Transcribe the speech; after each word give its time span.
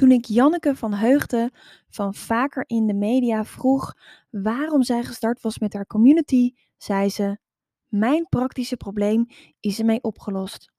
Toen 0.00 0.10
ik 0.10 0.24
Janneke 0.24 0.76
van 0.76 0.94
Heugden 0.94 1.50
van 1.88 2.14
Vaker 2.14 2.64
in 2.66 2.86
de 2.86 2.94
Media 2.94 3.44
vroeg 3.44 3.94
waarom 4.30 4.82
zij 4.82 5.02
gestart 5.02 5.40
was 5.42 5.58
met 5.58 5.72
haar 5.72 5.86
community, 5.86 6.52
zei 6.76 7.08
ze: 7.08 7.38
Mijn 7.88 8.26
praktische 8.28 8.76
probleem 8.76 9.26
is 9.60 9.78
ermee 9.78 10.02
opgelost. 10.02 10.72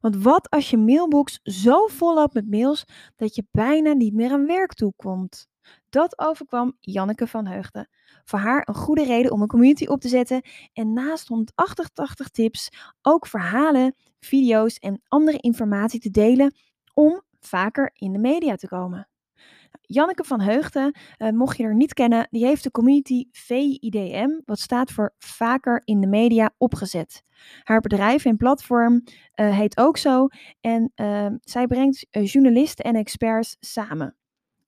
Want 0.00 0.16
wat 0.22 0.50
als 0.50 0.70
je 0.70 0.76
mailbox 0.76 1.40
zo 1.42 1.86
vol 1.86 2.14
loopt 2.14 2.34
met 2.34 2.50
mails 2.50 2.84
dat 3.16 3.34
je 3.34 3.46
bijna 3.50 3.92
niet 3.92 4.14
meer 4.14 4.32
aan 4.32 4.46
werk 4.46 4.74
toekomt? 4.74 5.48
Dat 5.88 6.18
overkwam 6.18 6.76
Janneke 6.80 7.26
van 7.26 7.46
Heugden. 7.46 7.88
Voor 8.24 8.38
haar 8.38 8.68
een 8.68 8.74
goede 8.74 9.04
reden 9.04 9.32
om 9.32 9.42
een 9.42 9.48
community 9.48 9.86
op 9.86 10.00
te 10.00 10.08
zetten 10.08 10.42
en 10.72 10.92
naast 10.92 11.28
188 11.28 12.28
tips 12.28 12.68
ook 13.02 13.26
verhalen, 13.26 13.94
video's 14.18 14.78
en 14.78 15.02
andere 15.08 15.38
informatie 15.38 16.00
te 16.00 16.10
delen 16.10 16.54
om 16.94 17.22
vaker 17.40 17.90
in 17.92 18.12
de 18.12 18.18
media 18.18 18.54
te 18.54 18.68
komen. 18.68 19.08
Janneke 19.92 20.24
van 20.24 20.40
Heugden, 20.40 20.94
uh, 21.18 21.30
mocht 21.30 21.56
je 21.56 21.62
er 21.62 21.74
niet 21.74 21.94
kennen, 21.94 22.28
die 22.30 22.44
heeft 22.44 22.62
de 22.62 22.70
community 22.70 23.24
VIDM, 23.32 24.28
wat 24.44 24.58
staat 24.58 24.90
voor 24.90 25.14
Vaker 25.18 25.82
in 25.84 26.00
de 26.00 26.06
Media, 26.06 26.50
opgezet. 26.58 27.22
Haar 27.62 27.80
bedrijf 27.80 28.24
en 28.24 28.36
platform 28.36 29.02
uh, 29.04 29.56
heet 29.56 29.78
ook 29.78 29.96
zo 29.96 30.28
en 30.60 30.92
uh, 30.94 31.26
zij 31.40 31.66
brengt 31.66 32.06
journalisten 32.10 32.84
en 32.84 32.94
experts 32.94 33.56
samen. 33.60 34.14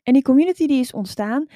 En 0.02 0.12
die 0.12 0.22
community 0.22 0.66
die 0.66 0.80
is 0.80 0.92
ontstaan 0.92 1.46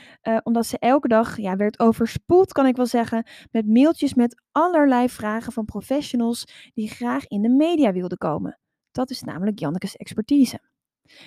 omdat 0.42 0.66
ze 0.66 0.78
elke 0.78 1.08
dag 1.08 1.36
ja, 1.36 1.56
werd 1.56 1.78
overspoeld, 1.78 2.52
kan 2.52 2.66
ik 2.66 2.76
wel 2.76 2.86
zeggen, 2.86 3.26
met 3.50 3.66
mailtjes 3.66 4.14
met 4.14 4.42
allerlei 4.52 5.08
vragen 5.08 5.52
van 5.52 5.64
professionals 5.64 6.70
die 6.74 6.88
graag 6.88 7.26
in 7.26 7.42
de 7.42 7.48
media 7.48 7.92
wilden 7.92 8.18
komen. 8.18 8.58
Dat 8.92 9.10
is 9.10 9.22
namelijk 9.22 9.58
Janneke's 9.58 9.96
expertise. 9.96 10.60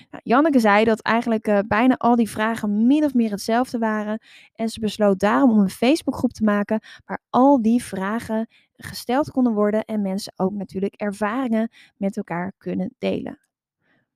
Nou, 0.09 0.23
Janneke 0.23 0.59
zei 0.59 0.83
dat 0.83 1.01
eigenlijk 1.01 1.47
uh, 1.47 1.59
bijna 1.67 1.95
al 1.97 2.15
die 2.15 2.29
vragen 2.29 2.87
min 2.87 3.03
of 3.03 3.13
meer 3.13 3.31
hetzelfde 3.31 3.77
waren. 3.77 4.19
En 4.53 4.69
ze 4.69 4.79
besloot 4.79 5.19
daarom 5.19 5.51
om 5.51 5.59
een 5.59 5.69
Facebookgroep 5.69 6.31
te 6.31 6.43
maken 6.43 6.79
waar 7.05 7.21
al 7.29 7.61
die 7.61 7.83
vragen 7.83 8.47
gesteld 8.75 9.31
konden 9.31 9.53
worden 9.53 9.85
en 9.85 10.01
mensen 10.01 10.33
ook 10.35 10.53
natuurlijk 10.53 10.93
ervaringen 10.93 11.71
met 11.97 12.17
elkaar 12.17 12.53
kunnen 12.57 12.95
delen. 12.97 13.39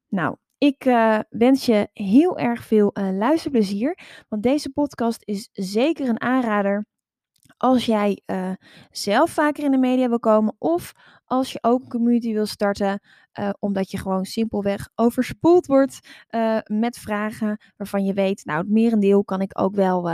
Nou, 0.08 0.36
ik 0.58 0.86
uh, 0.86 1.20
wens 1.30 1.66
je 1.66 1.90
heel 1.94 2.38
erg 2.38 2.64
veel 2.64 2.92
uh, 2.94 3.09
luisterplezier, 3.12 3.98
want 4.30 4.44
deze 4.44 4.70
podcast 4.70 5.22
is 5.26 5.50
zeker 5.52 6.09
een 6.09 6.22
aanrader 6.22 6.86
als 7.58 7.86
jij 7.86 8.22
uh, 8.26 8.52
zelf 8.92 9.30
vaker 9.30 9.64
in 9.64 9.72
de 9.72 9.78
media 9.78 10.08
wil 10.09 10.20
komen 10.20 10.56
of 10.58 10.92
als 11.26 11.52
je 11.52 11.58
ook 11.62 11.82
een 11.82 11.90
community 11.90 12.34
wil 12.34 12.46
starten, 12.46 13.00
uh, 13.40 13.50
omdat 13.59 13.92
je 13.92 13.98
gewoon 13.98 14.26
simpelweg 14.26 14.90
overspoeld 14.96 15.66
wordt 15.66 16.00
uh, 16.30 16.58
met 16.66 16.98
vragen 16.98 17.62
waarvan 17.78 18.06
je 18.06 18.14
weet, 18.14 18.46
nou 18.46 18.59
het 18.59 18.70
merendeel 18.70 19.24
kan 19.24 19.42
ik 19.42 19.59
ook 19.59 19.76
wel 19.76 20.09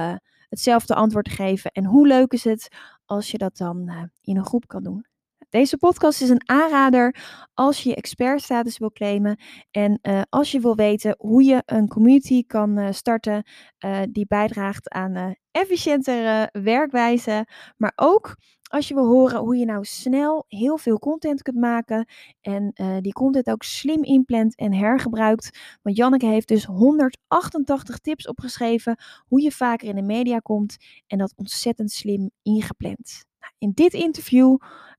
hetzelfde 0.50 0.96
antwoord 0.96 1.30
geven. 1.30 1.72
En 1.72 1.86
hoe 1.86 2.08
leuk 2.08 2.34
is 2.34 2.44
het 2.44 2.68
als 3.06 3.32
je 3.32 3.38
dat 3.38 3.58
dan 3.58 4.10
in 4.22 4.38
een 4.38 4.46
groep 4.46 4.68
kan 4.68 4.84
doen. 4.84 5.09
Deze 5.50 5.78
podcast 5.78 6.22
is 6.22 6.30
een 6.30 6.50
aanrader 6.50 7.16
als 7.54 7.84
je 7.84 7.96
expertstatus 7.96 8.78
wil 8.78 8.92
claimen 8.92 9.40
en 9.72 10.00
uh, 10.02 10.22
als 10.30 10.52
je 10.52 10.60
wil 10.60 10.76
weten 10.76 11.16
hoe 11.18 11.44
je 11.44 11.62
een 11.66 11.88
community 11.88 12.44
kan 12.46 12.80
uh, 12.80 12.92
starten 12.92 13.44
uh, 13.86 14.02
die 14.12 14.26
bijdraagt 14.28 14.90
aan 14.90 15.36
efficiëntere 15.52 16.50
werkwijze, 16.52 17.48
maar 17.78 17.92
ook 17.96 18.36
als 18.64 18.88
je 18.88 18.94
wil 18.94 19.06
horen 19.06 19.40
hoe 19.40 19.56
je 19.56 19.66
nou 19.66 19.86
snel 19.86 20.46
heel 20.48 20.78
veel 20.78 21.00
content 21.00 21.42
kunt 21.42 21.58
maken 21.58 22.08
en 22.42 22.74
die 23.02 23.14
content 23.14 23.50
ook 23.50 23.64
slim 23.64 24.04
inplant 24.04 24.56
en 24.56 24.74
hergebruikt. 24.74 25.78
Want 25.82 25.98
Janneke 25.98 26.26
heeft 26.26 26.48
dus 26.48 26.66
188 26.66 27.98
tips 27.98 28.28
opgeschreven 28.28 28.98
hoe 29.28 29.42
je 29.42 29.52
vaker 29.52 29.88
in 29.88 29.96
de 29.96 30.02
media 30.02 30.40
komt 30.40 30.78
en 31.08 31.18
dat 31.18 31.34
ontzettend 31.36 31.92
slim 31.92 32.30
ingepland. 32.42 33.29
In 33.60 33.72
dit 33.72 33.94
interview 33.94 34.58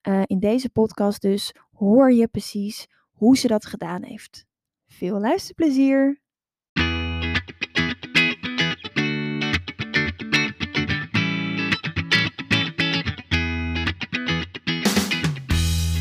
uh, 0.08 0.22
in 0.26 0.38
deze 0.38 0.70
podcast 0.70 1.22
dus 1.22 1.54
hoor 1.72 2.12
je 2.12 2.28
precies 2.28 2.86
hoe 3.10 3.36
ze 3.36 3.46
dat 3.46 3.66
gedaan 3.66 4.02
heeft. 4.02 4.46
Veel 4.86 5.20
luisterplezier! 5.20 6.20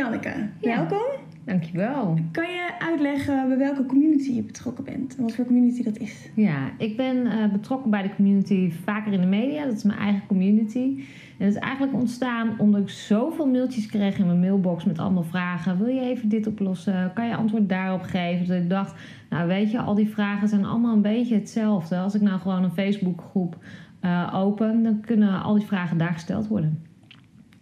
Janneke, 0.00 0.48
ja. 0.60 0.76
welkom. 0.76 1.06
Dankjewel. 1.44 2.18
Kan 2.32 2.50
je 2.50 2.70
uitleggen 2.78 3.48
bij 3.48 3.58
welke 3.58 3.86
community 3.86 4.32
je 4.32 4.42
betrokken 4.42 4.84
bent 4.84 5.16
en 5.16 5.22
wat 5.22 5.34
voor 5.34 5.44
community 5.44 5.82
dat 5.82 5.98
is? 5.98 6.30
Ja, 6.34 6.70
ik 6.78 6.96
ben 6.96 7.16
uh, 7.16 7.52
betrokken 7.52 7.90
bij 7.90 8.02
de 8.02 8.14
community 8.14 8.72
Vaker 8.84 9.12
in 9.12 9.20
de 9.20 9.26
Media. 9.26 9.64
Dat 9.64 9.74
is 9.74 9.82
mijn 9.82 9.98
eigen 9.98 10.26
community. 10.26 11.04
En 11.38 11.46
het 11.46 11.54
is 11.54 11.60
eigenlijk 11.60 11.94
ontstaan 11.94 12.58
omdat 12.58 12.80
ik 12.80 12.88
zoveel 12.88 13.46
mailtjes 13.46 13.86
kreeg 13.86 14.18
in 14.18 14.26
mijn 14.26 14.40
mailbox 14.40 14.84
met 14.84 14.98
allemaal 14.98 15.22
vragen. 15.22 15.78
Wil 15.78 15.88
je 15.94 16.00
even 16.00 16.28
dit 16.28 16.46
oplossen? 16.46 17.12
Kan 17.14 17.28
je 17.28 17.36
antwoord 17.36 17.68
daarop 17.68 18.02
geven? 18.02 18.46
Dat 18.46 18.62
ik 18.62 18.70
dacht, 18.70 18.94
nou 19.30 19.48
weet 19.48 19.70
je, 19.70 19.80
al 19.80 19.94
die 19.94 20.08
vragen 20.08 20.48
zijn 20.48 20.64
allemaal 20.64 20.94
een 20.94 21.02
beetje 21.02 21.34
hetzelfde. 21.34 21.98
Als 21.98 22.14
ik 22.14 22.20
nou 22.20 22.40
gewoon 22.40 22.64
een 22.64 22.72
Facebookgroep 22.72 23.56
uh, 24.02 24.34
open, 24.34 24.82
dan 24.82 25.00
kunnen 25.00 25.42
al 25.42 25.54
die 25.54 25.66
vragen 25.66 25.98
daar 25.98 26.12
gesteld 26.12 26.48
worden. 26.48 26.82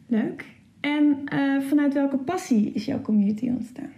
Leuk. 0.06 0.57
En 0.80 1.16
uh, 1.32 1.60
vanuit 1.60 1.94
welke 1.94 2.16
passie 2.16 2.72
is 2.72 2.84
jouw 2.84 3.00
community 3.00 3.48
ontstaan? 3.48 3.90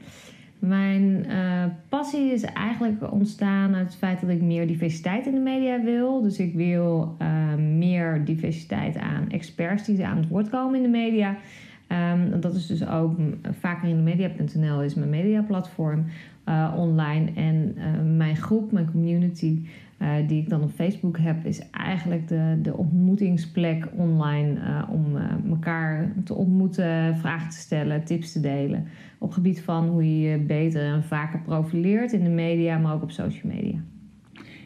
Mijn 0.58 1.24
uh, 1.28 1.64
passie 1.88 2.32
is 2.32 2.42
eigenlijk 2.42 3.12
ontstaan 3.12 3.74
uit 3.74 3.86
het 3.86 3.96
feit 3.96 4.20
dat 4.20 4.30
ik 4.30 4.42
meer 4.42 4.66
diversiteit 4.66 5.26
in 5.26 5.34
de 5.34 5.40
media 5.40 5.82
wil. 5.82 6.22
Dus 6.22 6.38
ik 6.38 6.54
wil 6.54 7.16
uh, 7.22 7.54
meer 7.54 8.24
diversiteit 8.24 8.96
aan 8.96 9.30
experts 9.30 9.84
die 9.84 10.06
aan 10.06 10.16
het 10.16 10.28
woord 10.28 10.48
komen 10.48 10.76
in 10.76 10.82
de 10.82 10.98
media. 10.98 11.36
Um, 12.12 12.40
dat 12.40 12.54
is 12.54 12.66
dus 12.66 12.88
ook 12.88 13.18
vaker 13.60 13.88
in 13.88 13.96
de 13.96 14.02
media.nl 14.02 14.82
is 14.82 14.94
mijn 14.94 15.10
mediaplatform 15.10 16.04
uh, 16.48 16.74
online. 16.76 17.30
En 17.34 17.76
mijn 18.16 18.36
groep, 18.36 18.72
mijn 18.72 18.90
community, 18.90 19.58
uh, 20.02 20.08
die 20.26 20.42
ik 20.42 20.48
dan 20.48 20.62
op 20.62 20.70
Facebook 20.70 21.18
heb, 21.18 21.44
is 21.44 21.70
eigenlijk 21.70 22.28
de, 22.28 22.58
de 22.62 22.76
ontmoetingsplek 22.76 23.88
online 23.96 24.60
uh, 24.60 24.82
om 24.90 25.16
uh, 25.16 25.50
elkaar 25.50 26.12
te 26.24 26.34
ontmoeten, 26.34 27.16
vragen 27.16 27.50
te 27.50 27.56
stellen, 27.56 28.04
tips 28.04 28.32
te 28.32 28.40
delen. 28.40 28.86
Op 29.18 29.32
gebied 29.32 29.60
van 29.60 29.88
hoe 29.88 30.20
je 30.20 30.30
je 30.30 30.38
beter 30.38 30.82
en 30.82 31.04
vaker 31.04 31.40
profileert 31.40 32.12
in 32.12 32.24
de 32.24 32.30
media, 32.30 32.78
maar 32.78 32.94
ook 32.94 33.02
op 33.02 33.10
social 33.10 33.52
media. 33.52 33.78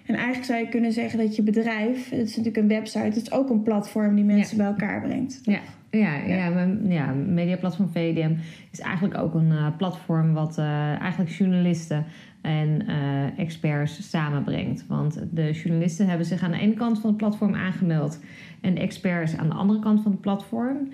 En 0.06 0.14
eigenlijk 0.14 0.44
zou 0.44 0.60
je 0.60 0.68
kunnen 0.68 0.92
zeggen 0.92 1.18
dat 1.18 1.36
je 1.36 1.42
bedrijf, 1.42 2.10
het 2.10 2.28
is 2.28 2.36
natuurlijk 2.36 2.56
een 2.56 2.68
website, 2.68 3.04
het 3.04 3.16
is 3.16 3.32
ook 3.32 3.50
een 3.50 3.62
platform 3.62 4.14
die 4.14 4.24
mensen 4.24 4.56
ja. 4.56 4.62
bij 4.62 4.72
elkaar 4.72 5.02
brengt. 5.02 5.40
Ja. 5.42 5.60
Ja, 5.98 6.14
ja. 6.14 6.34
ja, 6.34 6.48
mijn, 6.48 6.86
ja, 6.88 7.12
mediaplatform 7.12 7.88
VDM 7.88 8.34
is 8.70 8.80
eigenlijk 8.80 9.18
ook 9.18 9.34
een 9.34 9.50
uh, 9.50 9.66
platform 9.76 10.32
wat 10.32 10.58
uh, 10.58 11.00
eigenlijk 11.00 11.30
journalisten 11.30 12.04
en 12.40 12.82
uh, 12.88 13.38
experts 13.38 14.10
samenbrengt. 14.10 14.86
Want 14.86 15.22
de 15.30 15.52
journalisten 15.52 16.08
hebben 16.08 16.26
zich 16.26 16.42
aan 16.42 16.50
de 16.50 16.58
ene 16.58 16.74
kant 16.74 17.00
van 17.00 17.08
het 17.08 17.18
platform 17.18 17.54
aangemeld 17.54 18.20
en 18.60 18.74
de 18.74 18.80
experts 18.80 19.36
aan 19.36 19.48
de 19.48 19.54
andere 19.54 19.78
kant 19.78 20.02
van 20.02 20.10
het 20.10 20.20
platform. 20.20 20.88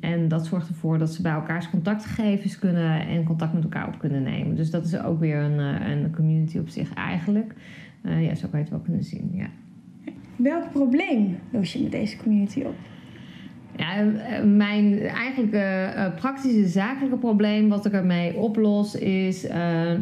en 0.00 0.28
dat 0.28 0.46
zorgt 0.46 0.68
ervoor 0.68 0.98
dat 0.98 1.14
ze 1.14 1.22
bij 1.22 1.32
elkaars 1.32 1.70
contactgegevens 1.70 2.58
kunnen 2.58 3.06
en 3.06 3.24
contact 3.24 3.52
met 3.52 3.62
elkaar 3.62 3.88
op 3.88 3.98
kunnen 3.98 4.22
nemen. 4.22 4.56
Dus 4.56 4.70
dat 4.70 4.84
is 4.84 4.98
ook 4.98 5.20
weer 5.20 5.38
een, 5.38 5.58
een 5.90 6.14
community 6.14 6.58
op 6.58 6.68
zich 6.68 6.94
eigenlijk. 6.94 7.54
ja, 8.02 8.34
zo 8.34 8.48
kan 8.48 8.58
je 8.58 8.64
het 8.64 8.70
wel 8.70 8.78
kunnen 8.84 9.04
zien. 9.04 9.30
Ja. 9.34 9.46
Welk 10.36 10.70
probleem 10.72 11.38
los 11.50 11.72
je 11.72 11.82
met 11.82 11.92
deze 11.92 12.16
community 12.16 12.60
op? 12.60 12.74
Ja, 13.76 13.96
eh, 13.96 14.42
mijn 14.42 15.00
eigenlijk 15.00 15.54
uh, 15.54 16.14
praktische 16.16 16.66
zakelijke 16.66 17.16
probleem 17.16 17.68
wat 17.68 17.86
ik 17.86 17.92
ermee 17.92 18.36
oplos 18.36 18.94
is 18.94 19.44
uh, 19.44 19.52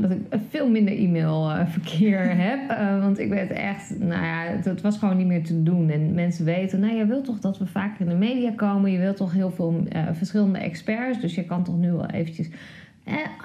dat 0.00 0.10
ik 0.10 0.19
veel 0.48 0.70
minder 0.70 0.98
e-mailverkeer 0.98 2.36
heb. 2.48 2.60
want 3.04 3.19
ik 3.19 3.28
werd 3.28 3.50
echt, 3.50 3.98
nou 3.98 4.24
ja, 4.24 4.42
het, 4.42 4.64
het, 4.64 4.80
was 4.80 4.98
gewoon 4.98 5.16
niet 5.16 5.26
meer 5.26 5.44
te 5.44 5.62
doen. 5.62 5.90
En 5.90 6.14
mensen 6.14 6.44
weten, 6.44 6.80
nou 6.80 6.94
je 6.94 7.06
wilt 7.06 7.24
toch 7.24 7.38
dat 7.38 7.58
we 7.58 7.66
vaker 7.66 8.00
in 8.00 8.08
de 8.08 8.14
media 8.14 8.50
komen. 8.50 8.90
Je 8.90 8.98
wilt 8.98 9.16
toch 9.16 9.32
heel 9.32 9.50
veel 9.50 9.86
verschillende 10.12 10.58
experts. 10.58 11.20
Dus 11.20 11.34
je 11.34 11.44
kan 11.44 11.64
toch 11.64 11.78
nu 11.78 11.92
wel 11.92 12.06
eventjes 12.06 12.48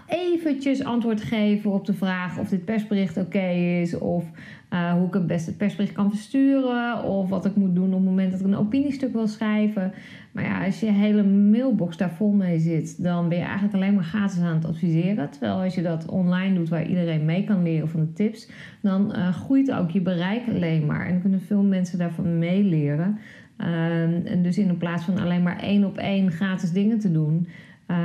eventjes 0.07 0.83
antwoord 0.83 1.21
geven 1.21 1.71
op 1.71 1.85
de 1.85 1.94
vraag 1.94 2.38
of 2.38 2.50
dit 2.50 2.65
persbericht 2.65 3.18
oké 3.18 3.50
is. 3.50 3.97
Of 3.97 4.23
uh, 4.74 4.94
hoe 4.94 5.08
ik 5.08 5.14
het 5.14 5.28
beste 5.28 5.50
het 5.50 5.58
persbericht 5.58 5.94
kan 5.94 6.10
versturen. 6.10 7.04
Of 7.04 7.30
wat 7.30 7.46
ik 7.46 7.56
moet 7.56 7.75
doen 7.75 7.88
op 7.88 7.94
het 7.94 8.04
moment 8.04 8.31
dat 8.31 8.40
ik 8.40 8.46
een 8.46 8.56
opiniestuk 8.56 9.14
wil 9.14 9.28
schrijven. 9.28 9.92
Maar 10.31 10.44
ja, 10.44 10.66
als 10.66 10.80
je 10.80 10.92
hele 10.92 11.24
mailbox 11.24 11.98
daar 11.98 12.12
vol 12.12 12.31
mee 12.31 12.60
zit, 12.60 13.04
dan 13.04 13.30
ben 13.30 13.38
je 13.38 13.44
eigenlijk 13.44 13.74
alleen 13.74 13.94
maar 13.94 14.04
gratis 14.04 14.40
aan 14.40 14.56
het 14.56 14.66
adviseren. 14.66 15.30
Terwijl 15.30 15.62
als 15.62 15.75
je 15.75 15.81
dat 15.81 16.06
online 16.06 16.56
doet 16.56 16.69
waar 16.69 16.88
iedereen 16.88 17.25
mee 17.25 17.44
kan 17.44 17.64
leren 17.64 17.90
van 17.90 18.00
de 18.00 18.14
tips, 18.14 18.50
dan 18.81 19.14
uh, 19.16 19.30
groeit 19.34 19.72
ook 19.72 19.92
je 19.92 20.02
bereik 20.02 20.42
alleen 20.48 20.86
maar. 20.86 21.08
En 21.08 21.22
kunnen 21.22 21.42
veel 21.42 21.64
mensen 21.64 21.98
daarvan 21.98 22.40
meeleren. 22.40 23.18
Uh, 23.58 24.31
en 24.31 24.44
dus 24.44 24.58
in 24.58 24.78
plaats 24.78 25.04
van 25.04 25.19
alleen 25.19 25.44
maar 25.44 25.60
één 25.60 25.86
op 25.86 25.98
één 25.98 26.31
gratis 26.31 26.72
dingen 26.72 27.00
te 27.00 27.12
doen, 27.12 27.48
uh, 27.88 27.98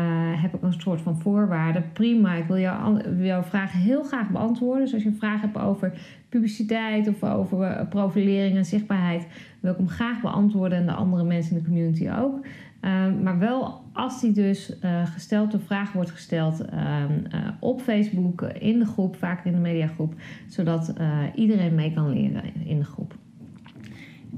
heb 0.42 0.54
ik 0.54 0.62
een 0.62 0.72
soort 0.72 1.00
van 1.00 1.20
voorwaarden. 1.20 1.84
Prima, 1.92 2.34
ik 2.34 2.44
wil, 2.44 2.58
jou, 2.58 3.02
wil 3.16 3.26
jouw 3.26 3.42
vraag 3.42 3.72
heel 3.72 4.02
graag 4.02 4.30
beantwoorden. 4.30 4.84
Dus 4.84 4.94
als 4.94 5.02
je 5.02 5.08
een 5.08 5.16
vraag 5.16 5.40
hebt 5.40 5.58
over 5.58 5.92
publiciteit 6.28 7.08
of 7.08 7.24
over 7.24 7.70
uh, 7.70 7.88
profilering 7.88 8.56
en 8.56 8.64
zichtbaarheid, 8.64 9.26
wil 9.60 9.72
ik 9.72 9.76
hem 9.76 9.88
graag 9.88 10.20
beantwoorden 10.20 10.78
en 10.78 10.86
de 10.86 10.92
andere 10.92 11.24
mensen 11.24 11.56
in 11.56 11.58
de 11.58 11.68
community 11.68 12.10
ook. 12.10 12.44
Uh, 12.84 13.22
maar 13.22 13.38
wel 13.38 13.80
als 13.92 14.20
die 14.20 14.32
dus 14.32 14.76
gesteld, 15.04 15.50
de 15.50 15.58
vraag 15.58 15.92
wordt 15.92 16.10
gesteld 16.10 16.64
ehm, 16.64 17.12
op 17.60 17.80
Facebook, 17.80 18.42
in 18.42 18.78
de 18.78 18.84
groep, 18.84 19.16
vaak 19.16 19.44
in 19.44 19.52
de 19.52 19.58
mediagroep, 19.58 20.14
zodat 20.48 20.94
iedereen 21.34 21.74
mee 21.74 21.92
kan 21.94 22.12
leren 22.12 22.42
in 22.64 22.78
de 22.78 22.84
groep. 22.84 23.14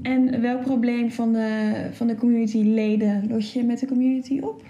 En 0.01 0.41
welk 0.41 0.61
probleem 0.61 1.11
van 1.11 1.33
de, 1.33 1.89
van 1.91 2.07
de 2.07 2.15
community 2.15 2.57
leden 2.57 3.27
los 3.27 3.53
je 3.53 3.63
met 3.63 3.79
de 3.79 3.87
community 3.87 4.39
op? 4.39 4.63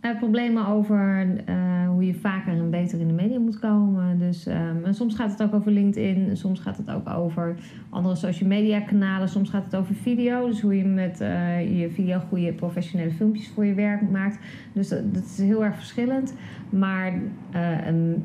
Uh, 0.00 0.18
problemen 0.18 0.66
over 0.66 1.26
uh, 1.48 1.88
hoe 1.88 2.06
je 2.06 2.14
vaker 2.14 2.52
en 2.52 2.70
beter 2.70 3.00
in 3.00 3.06
de 3.06 3.12
media 3.12 3.38
moet 3.38 3.58
komen. 3.58 4.18
Dus 4.18 4.46
um, 4.46 4.92
soms 4.92 5.14
gaat 5.14 5.30
het 5.30 5.42
ook 5.42 5.54
over 5.54 5.72
LinkedIn, 5.72 6.36
soms 6.36 6.60
gaat 6.60 6.76
het 6.76 6.90
ook 6.90 7.08
over 7.08 7.56
andere 7.88 8.14
social 8.14 8.48
media 8.48 8.80
kanalen, 8.80 9.28
soms 9.28 9.50
gaat 9.50 9.64
het 9.64 9.76
over 9.76 9.94
video. 9.94 10.46
Dus 10.46 10.60
hoe 10.60 10.76
je 10.76 10.84
met 10.84 11.20
uh, 11.20 11.80
je 11.80 11.90
video 11.90 12.18
goede 12.18 12.52
professionele 12.52 13.10
filmpjes 13.10 13.48
voor 13.48 13.64
je 13.64 13.74
werk 13.74 14.10
maakt. 14.10 14.38
Dus 14.72 14.88
dat, 14.88 15.14
dat 15.14 15.24
is 15.24 15.38
heel 15.38 15.64
erg 15.64 15.76
verschillend. 15.76 16.34
Maar 16.70 17.12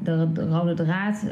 de, 0.04 0.30
de, 0.34 0.48
rode 0.50 0.74
draad 0.74 1.26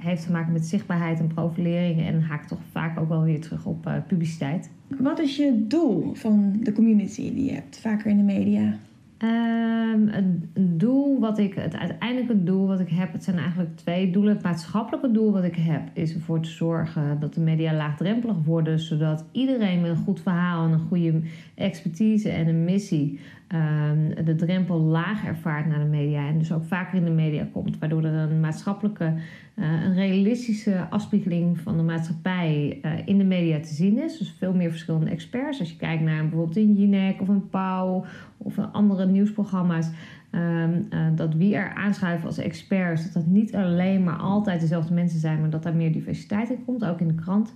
heeft 0.00 0.26
te 0.26 0.32
maken 0.32 0.52
met 0.52 0.66
zichtbaarheid 0.66 1.18
en 1.18 1.26
profilering 1.26 2.06
en 2.06 2.22
haakt 2.22 2.48
toch 2.48 2.60
vaak 2.70 3.00
ook 3.00 3.08
wel 3.08 3.22
weer 3.22 3.40
terug 3.40 3.66
op 3.66 4.02
publiciteit. 4.06 4.70
Wat 4.98 5.18
is 5.18 5.36
je 5.36 5.66
doel 5.66 6.14
van 6.14 6.56
de 6.60 6.72
community 6.72 7.34
die 7.34 7.44
je 7.44 7.52
hebt, 7.52 7.80
vaker 7.80 8.10
in 8.10 8.16
de 8.16 8.22
media? 8.22 8.78
Um, 9.22 10.08
het 10.08 10.24
doel 10.54 11.20
wat 11.20 11.38
ik, 11.38 11.54
het 11.54 11.76
uiteindelijke 11.76 12.44
doel 12.44 12.66
wat 12.66 12.80
ik 12.80 12.88
heb, 12.88 13.12
het 13.12 13.24
zijn 13.24 13.38
eigenlijk 13.38 13.76
twee 13.76 14.10
doelen. 14.10 14.34
Het 14.34 14.42
maatschappelijke 14.42 15.10
doel 15.10 15.32
wat 15.32 15.44
ik 15.44 15.56
heb, 15.56 15.82
is 15.92 16.14
ervoor 16.14 16.40
te 16.40 16.48
zorgen 16.48 17.20
dat 17.20 17.34
de 17.34 17.40
media 17.40 17.74
laagdrempelig 17.74 18.36
worden, 18.44 18.78
zodat 18.78 19.24
iedereen 19.32 19.80
met 19.80 19.90
een 19.90 19.96
goed 19.96 20.20
verhaal 20.20 20.64
en 20.66 20.72
een 20.72 20.86
goede 20.88 21.20
expertise 21.54 22.30
en 22.30 22.48
een 22.48 22.64
missie 22.64 23.20
um, 23.54 24.24
de 24.24 24.34
drempel 24.34 24.78
laag 24.78 25.26
ervaart 25.26 25.66
naar 25.66 25.78
de 25.78 25.84
media 25.84 26.28
en 26.28 26.38
dus 26.38 26.52
ook 26.52 26.64
vaker 26.64 26.98
in 26.98 27.04
de 27.04 27.10
media 27.10 27.48
komt, 27.52 27.78
waardoor 27.78 28.04
er 28.04 28.30
een 28.30 28.40
maatschappelijke, 28.40 29.12
uh, 29.54 29.84
een 29.84 29.94
realistische 29.94 30.86
afspiegeling 30.90 31.58
van 31.58 31.76
de 31.76 31.82
maatschappij 31.82 32.78
uh, 32.82 32.90
in 33.04 33.18
de 33.18 33.24
media 33.24 33.60
te 33.60 33.74
zien 33.74 34.02
is. 34.02 34.18
Dus 34.18 34.34
veel 34.38 34.54
meer 34.54 34.70
verschillende 34.70 35.10
experts. 35.10 35.60
Als 35.60 35.70
je 35.70 35.76
kijkt 35.76 36.02
naar 36.02 36.22
bijvoorbeeld 36.22 36.56
een 36.56 36.74
Jinek 36.74 37.20
of 37.20 37.28
een 37.28 37.48
Pauw 37.48 38.04
of 38.36 38.58
andere 38.72 39.06
nieuwsprogramma's. 39.06 39.90
Um, 40.30 40.86
uh, 40.90 41.00
dat 41.14 41.34
wie 41.34 41.54
er 41.54 41.74
aanschuiven 41.74 42.26
als 42.26 42.38
experts, 42.38 43.04
dat 43.04 43.12
dat 43.12 43.26
niet 43.26 43.54
alleen 43.54 44.04
maar 44.04 44.16
altijd 44.16 44.60
dezelfde 44.60 44.94
mensen 44.94 45.20
zijn, 45.20 45.40
maar 45.40 45.50
dat 45.50 45.62
daar 45.62 45.74
meer 45.74 45.92
diversiteit 45.92 46.50
in 46.50 46.64
komt, 46.64 46.84
ook 46.84 47.00
in 47.00 47.08
de 47.08 47.14
krant. 47.14 47.54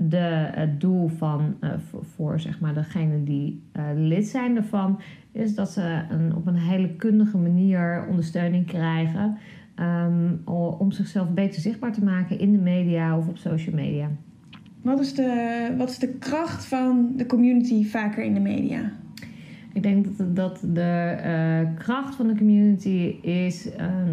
De, 0.00 0.50
het 0.52 0.80
doel 0.80 1.08
van, 1.08 1.56
uh, 1.60 1.70
voor, 1.90 2.04
voor, 2.04 2.40
zeg 2.40 2.60
maar 2.60 2.74
degene 2.74 3.24
die 3.24 3.62
uh, 3.76 3.82
lid 3.94 4.26
zijn 4.26 4.56
ervan, 4.56 5.00
is 5.32 5.54
dat 5.54 5.70
ze 5.70 6.02
een, 6.10 6.34
op 6.34 6.46
een 6.46 6.56
hele 6.56 6.94
kundige 6.94 7.38
manier 7.38 8.06
ondersteuning 8.08 8.66
krijgen 8.66 9.36
um, 9.80 10.40
om 10.78 10.92
zichzelf 10.92 11.28
beter 11.30 11.60
zichtbaar 11.60 11.92
te 11.92 12.04
maken 12.04 12.38
in 12.38 12.52
de 12.52 12.58
media 12.58 13.18
of 13.18 13.28
op 13.28 13.36
social 13.36 13.74
media. 13.74 14.10
Wat 14.82 15.00
is 15.00 15.14
de, 15.14 15.74
wat 15.76 15.90
is 15.90 15.98
de 15.98 16.08
kracht 16.08 16.64
van 16.64 17.12
de 17.16 17.26
community 17.26 17.84
vaker 17.84 18.24
in 18.24 18.34
de 18.34 18.40
media? 18.40 18.92
Ik 19.72 19.82
denk 19.82 20.18
dat, 20.18 20.36
dat 20.36 20.60
de 20.74 21.16
uh, 21.26 21.78
kracht 21.78 22.14
van 22.14 22.26
de 22.26 22.36
community 22.36 23.16
is 23.22 23.68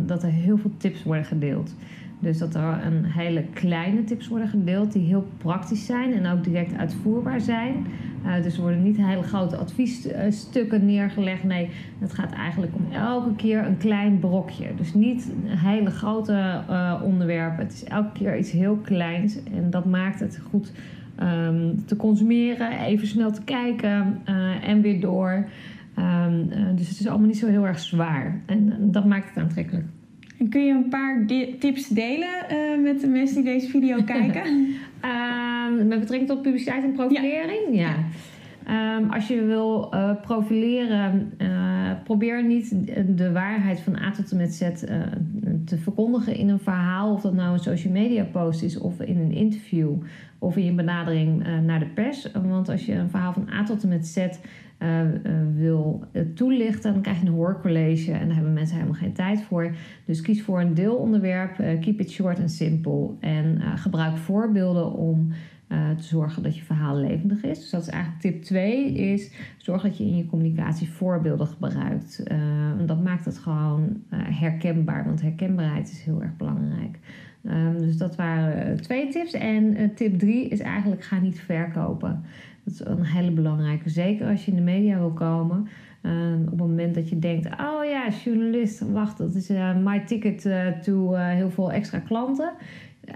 dat 0.06 0.24
er 0.24 0.30
heel 0.30 0.58
veel 0.58 0.72
tips 0.78 1.04
worden 1.04 1.26
gedeeld. 1.26 1.76
Dus 2.26 2.38
dat 2.38 2.56
er 2.56 2.80
een 2.86 3.06
hele 3.06 3.44
kleine 3.54 4.04
tips 4.04 4.28
worden 4.28 4.48
gedeeld 4.48 4.92
die 4.92 5.08
heel 5.08 5.28
praktisch 5.38 5.86
zijn 5.86 6.14
en 6.14 6.32
ook 6.32 6.44
direct 6.44 6.78
uitvoerbaar 6.78 7.42
zijn. 7.42 7.86
Uh, 8.26 8.44
dus 8.44 8.56
er 8.56 8.62
worden 8.62 8.84
niet 8.84 8.98
hele 8.98 9.24
grote 9.24 9.58
adviesstukken 9.58 10.86
neergelegd. 10.86 11.44
Nee, 11.44 11.70
het 12.00 12.14
gaat 12.14 12.32
eigenlijk 12.32 12.76
om 12.76 12.92
elke 12.92 13.36
keer 13.36 13.66
een 13.66 13.78
klein 13.78 14.20
brokje. 14.20 14.68
Dus 14.78 14.94
niet 14.94 15.32
hele 15.48 15.90
grote 15.90 16.62
onderwerpen. 17.04 17.66
Het 17.66 17.74
is 17.74 17.84
elke 17.84 18.12
keer 18.12 18.38
iets 18.38 18.52
heel 18.52 18.76
kleins 18.76 19.44
en 19.44 19.70
dat 19.70 19.86
maakt 19.86 20.20
het 20.20 20.42
goed 20.50 20.72
um, 21.20 21.86
te 21.86 21.96
consumeren, 21.96 22.80
even 22.80 23.08
snel 23.08 23.32
te 23.32 23.44
kijken 23.44 24.22
uh, 24.30 24.68
en 24.70 24.82
weer 24.82 25.02
door. 25.02 25.46
Uh, 26.00 26.26
dus 26.76 26.90
het 26.90 27.00
is 27.00 27.08
allemaal 27.08 27.28
niet 27.28 27.38
zo 27.38 27.48
heel 27.48 27.68
erg 27.68 27.80
zwaar. 27.80 28.42
En 28.46 28.92
dat 28.92 29.06
maakt 29.06 29.30
het 29.30 29.44
aantrekkelijk. 29.44 29.86
En 30.40 30.50
kun 30.50 30.66
je 30.66 30.74
een 30.74 30.90
paar 30.90 31.26
tips 31.60 31.88
delen 31.88 32.30
met 32.84 33.02
de 33.02 33.08
mensen 33.08 33.44
die 33.44 33.54
deze 33.54 33.70
video 33.70 34.04
kijken? 34.16 34.46
um, 34.46 35.88
met 35.88 36.00
betrekking 36.00 36.28
tot 36.30 36.42
publiciteit 36.42 36.84
en 36.84 36.92
profilering? 36.92 37.62
ja. 37.72 37.80
ja. 37.80 37.96
Um, 38.70 39.10
als 39.10 39.28
je 39.28 39.44
wil 39.44 39.92
uh, 39.94 40.12
profileren, 40.22 41.34
uh, 41.38 41.92
probeer 42.04 42.46
niet 42.46 42.76
de 43.18 43.32
waarheid 43.32 43.80
van 43.80 43.96
A 43.96 44.12
tot 44.12 44.32
en 44.32 44.38
met 44.38 44.54
Z 44.54 44.70
te 45.66 45.78
verkondigen 45.78 46.36
in 46.36 46.50
een 46.50 46.60
verhaal. 46.60 47.14
Of 47.14 47.22
dat 47.22 47.34
nou 47.34 47.54
een 47.54 47.60
social 47.60 47.94
media 47.94 48.24
post 48.24 48.64
is 48.64 48.78
of 48.78 49.02
in 49.02 49.18
een 49.18 49.32
interview 49.32 49.92
of 50.40 50.58
in 50.58 50.66
je 50.66 50.72
benadering 50.72 51.44
naar 51.66 51.80
de 51.80 51.86
pers. 51.86 52.32
Want 52.44 52.70
als 52.70 52.86
je 52.86 52.94
een 52.94 53.10
verhaal 53.10 53.34
van 53.34 53.50
A 53.54 53.64
tot 53.64 53.84
en 53.84 53.90
met 53.90 54.08
Z 54.08 54.28
wil 55.56 56.04
toelichten, 56.36 56.94
dan 56.94 57.02
krijg 57.02 57.20
je 57.20 57.26
een 57.26 57.34
hoorcollege 57.34 58.12
en 58.12 58.26
daar 58.26 58.36
hebben 58.36 58.54
mensen 58.54 58.76
helemaal 58.76 59.00
geen 59.00 59.14
tijd 59.14 59.42
voor. 59.42 59.76
Dus 60.06 60.22
kies 60.22 60.44
voor 60.44 60.62
een 60.62 60.74
deelonderwerp, 60.74 61.56
keep 61.56 62.00
it 62.00 62.12
short 62.12 62.40
en 62.40 62.50
simple. 62.50 63.10
En 63.20 63.62
gebruik 63.76 64.18
voorbeelden 64.18 64.94
om 64.94 65.32
te 65.98 66.04
zorgen 66.04 66.44
dat 66.44 66.58
je 66.58 66.64
verhaal 66.64 66.96
levendig 66.96 67.44
is. 67.44 67.60
Dus 67.60 67.70
dat 67.70 67.82
is 67.82 67.88
eigenlijk 67.88 68.22
tip 68.22 68.42
2 68.42 68.94
is 68.94 69.32
zorg 69.58 69.82
dat 69.82 69.98
je 69.98 70.04
in 70.04 70.18
je 70.18 70.26
communicatie 70.26 70.90
voorbeelden 70.90 71.48
gebruikt. 71.48 72.24
Dat 72.86 73.04
maakt 73.04 73.26
het 73.26 73.38
gewoon 73.38 74.04
herkenbaar, 74.10 75.06
want 75.06 75.22
herkenbaarheid 75.22 75.92
is 75.92 76.04
heel 76.04 76.22
erg 76.22 76.38
belangrijk. 76.38 77.00
Um, 77.44 77.78
dus 77.78 77.98
dat 77.98 78.16
waren 78.16 78.82
twee 78.82 79.08
tips. 79.10 79.34
En 79.34 79.92
tip 79.96 80.20
3 80.20 80.48
is 80.48 80.60
eigenlijk 80.60 81.04
ga 81.04 81.20
niet 81.20 81.40
verkopen. 81.40 82.24
Dat 82.66 82.74
is 82.74 82.80
een 82.86 83.06
hele 83.06 83.32
belangrijke. 83.32 83.90
Zeker 83.90 84.28
als 84.28 84.46
je 84.46 84.52
in 84.52 84.58
de 84.58 84.64
media 84.64 84.98
wil 84.98 85.14
komen. 85.14 85.68
Um, 86.02 86.42
op 86.42 86.50
het 86.50 86.58
moment 86.58 86.96
dat 86.96 87.10
je 87.10 87.20
denkt, 87.20 87.46
oh 87.46 87.86
ja, 87.86 88.10
journalist, 88.24 88.80
wacht, 88.92 89.18
dat 89.18 89.36
is 89.36 89.50
my 89.84 90.00
ticket 90.06 90.42
to 90.84 91.14
heel 91.14 91.50
veel 91.50 91.72
extra 91.72 92.00
klanten 92.00 92.52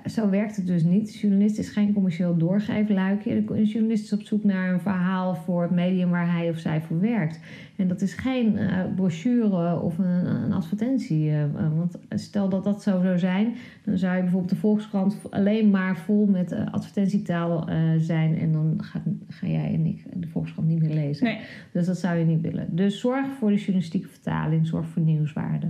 zo 0.05 0.29
werkt 0.29 0.55
het 0.55 0.67
dus 0.67 0.83
niet. 0.83 1.11
De 1.11 1.17
journalist 1.17 1.57
is 1.57 1.69
geen 1.69 1.93
commercieel 1.93 2.37
doorgeefluikje. 2.37 3.45
De 3.45 3.65
journalist 3.65 4.03
is 4.03 4.13
op 4.13 4.21
zoek 4.21 4.43
naar 4.43 4.73
een 4.73 4.79
verhaal 4.79 5.35
voor 5.35 5.61
het 5.61 5.71
medium 5.71 6.09
waar 6.09 6.31
hij 6.31 6.49
of 6.49 6.57
zij 6.57 6.81
voor 6.81 6.99
werkt. 6.99 7.39
En 7.75 7.87
dat 7.87 8.01
is 8.01 8.13
geen 8.13 8.57
uh, 8.57 8.79
brochure 8.95 9.81
of 9.81 9.97
een, 9.97 10.25
een 10.25 10.53
advertentie. 10.53 11.29
Uh, 11.29 11.43
want 11.77 11.97
stel 12.09 12.49
dat 12.49 12.63
dat 12.63 12.83
zo 12.83 13.01
zou 13.01 13.19
zijn, 13.19 13.53
dan 13.85 13.97
zou 13.97 14.15
je 14.15 14.21
bijvoorbeeld 14.21 14.51
de 14.51 14.59
Volkskrant 14.59 15.17
alleen 15.29 15.69
maar 15.69 15.97
vol 15.97 16.25
met 16.25 16.51
uh, 16.51 16.73
advertentietaal 16.73 17.69
zijn. 17.97 18.37
En 18.37 18.51
dan 18.51 18.75
gaat, 18.83 19.01
ga 19.27 19.47
jij 19.47 19.73
en 19.73 19.85
ik 19.85 20.03
de 20.13 20.27
Volkskrant 20.27 20.67
niet 20.67 20.81
meer 20.81 20.93
lezen. 20.93 21.25
Nee. 21.25 21.39
Dus 21.71 21.85
dat 21.85 21.97
zou 21.97 22.17
je 22.17 22.25
niet 22.25 22.41
willen. 22.41 22.67
Dus 22.75 22.99
zorg 22.99 23.27
voor 23.39 23.49
de 23.49 23.57
journalistieke 23.57 24.07
vertaling, 24.07 24.67
zorg 24.67 24.87
voor 24.87 25.01
nieuwswaarde. 25.01 25.67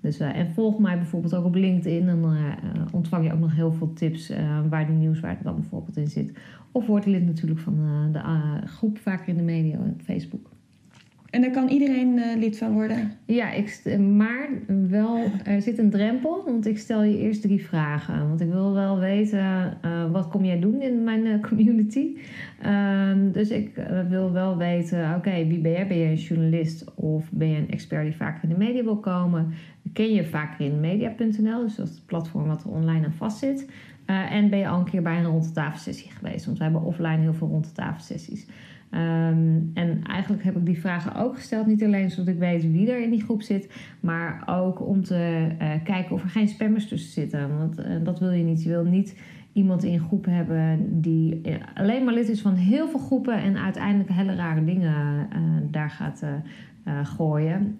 Dus, 0.00 0.18
en 0.18 0.52
volg 0.52 0.78
mij 0.78 0.96
bijvoorbeeld 0.96 1.34
ook 1.34 1.44
op 1.44 1.54
LinkedIn. 1.54 2.08
En 2.08 2.20
dan 2.20 2.36
ontvang 2.92 3.26
je 3.26 3.32
ook 3.32 3.40
nog 3.40 3.54
heel 3.54 3.72
veel 3.72 3.92
tips 3.92 4.32
waar 4.68 4.86
die 4.86 4.96
nieuwswaarde 4.96 5.42
dan 5.42 5.54
bijvoorbeeld 5.54 5.96
in 5.96 6.08
zit. 6.08 6.32
Of 6.72 6.86
word 6.86 7.06
lid 7.06 7.26
natuurlijk 7.26 7.60
van 7.60 7.74
de 8.12 8.20
groep 8.66 8.98
vaker 8.98 9.28
in 9.28 9.36
de 9.36 9.42
media 9.42 9.78
op 9.78 10.02
Facebook. 10.02 10.50
En 11.30 11.40
daar 11.40 11.50
kan 11.50 11.68
iedereen 11.68 12.18
uh, 12.18 12.36
lid 12.36 12.58
van 12.58 12.72
worden? 12.72 13.12
Ja, 13.24 13.52
ik, 13.52 13.98
maar 13.98 14.48
wel, 14.88 15.18
er 15.44 15.62
zit 15.62 15.78
een 15.78 15.90
drempel, 15.90 16.42
want 16.44 16.66
ik 16.66 16.78
stel 16.78 17.02
je 17.02 17.18
eerst 17.18 17.42
drie 17.42 17.66
vragen. 17.66 18.28
Want 18.28 18.40
ik 18.40 18.50
wil 18.50 18.72
wel 18.72 18.98
weten, 18.98 19.38
uh, 19.84 20.10
wat 20.12 20.28
kom 20.28 20.44
jij 20.44 20.60
doen 20.60 20.82
in 20.82 21.04
mijn 21.04 21.26
uh, 21.26 21.40
community? 21.40 22.16
Ehm, 22.62 23.30
dus 23.32 23.50
ik 23.50 23.70
wil 24.08 24.32
wel 24.32 24.56
weten, 24.56 25.14
oké, 25.16 25.46
wie 25.46 25.58
ben 25.58 25.72
jij? 25.72 25.86
Ben 25.86 25.98
je 25.98 26.04
een 26.04 26.14
journalist 26.14 26.94
of 26.94 27.30
ben 27.32 27.48
je 27.48 27.56
een 27.56 27.70
expert 27.70 28.04
die 28.04 28.16
vaker 28.16 28.42
in 28.42 28.48
de 28.48 28.64
media 28.64 28.82
wil 28.82 28.98
komen? 28.98 29.52
Ken 29.92 30.14
je 30.14 30.24
vaker 30.24 30.66
in 30.66 30.80
media.nl, 30.80 31.60
dus 31.60 31.76
dat 31.76 31.88
is 31.88 31.94
het 31.94 32.06
platform 32.06 32.46
wat 32.46 32.62
er 32.62 32.70
online 32.70 33.06
aan 33.06 33.12
vastzit. 33.12 33.70
en 34.06 34.50
ben 34.50 34.58
je 34.58 34.68
al 34.68 34.78
een 34.78 34.90
keer 34.90 35.02
bij 35.02 35.18
een 35.18 35.24
rond 35.24 35.52
sessie 35.74 36.10
geweest? 36.10 36.44
Want 36.44 36.58
we 36.58 36.62
hebben 36.62 36.82
offline 36.82 37.20
heel 37.20 37.34
veel 37.34 37.48
rond 37.48 37.72
sessies. 37.98 38.46
Ehm, 38.90 39.58
en 39.74 40.02
eigenlijk 40.02 40.42
heb 40.42 40.56
ik 40.56 40.66
die 40.66 40.80
vragen 40.80 41.14
ook 41.14 41.34
gesteld, 41.34 41.66
niet 41.66 41.84
alleen 41.84 42.10
zodat 42.10 42.34
ik 42.34 42.38
weet 42.38 42.62
wie 42.62 42.90
er 42.90 43.02
in 43.02 43.10
die 43.10 43.22
groep 43.22 43.42
zit, 43.42 43.72
maar 44.00 44.42
ook 44.46 44.86
om 44.86 45.04
te 45.04 45.48
uh, 45.60 45.70
kijken 45.84 46.14
of 46.14 46.22
er 46.22 46.28
geen 46.28 46.48
spammers 46.48 46.88
tussen 46.88 47.12
zitten. 47.12 47.58
Want 47.58 47.78
uh, 47.78 47.86
dat 48.02 48.18
wil 48.18 48.30
je 48.30 48.44
niet. 48.44 48.62
Je 48.62 48.68
wil 48.68 48.84
niet 48.84 49.18
iemand 49.52 49.84
in 49.84 50.00
groep 50.00 50.24
hebben 50.24 51.00
die 51.00 51.40
eh, 51.42 51.54
alleen 51.74 52.04
maar 52.04 52.14
lid 52.14 52.28
is 52.28 52.40
van 52.40 52.54
heel 52.54 52.88
veel 52.88 52.98
groepen 52.98 53.34
en 53.34 53.58
uiteindelijk 53.58 54.10
hele 54.10 54.34
rare 54.34 54.64
dingen 54.64 55.28
daar 55.70 55.90
gaat 55.90 56.24
gooien. 57.02 57.78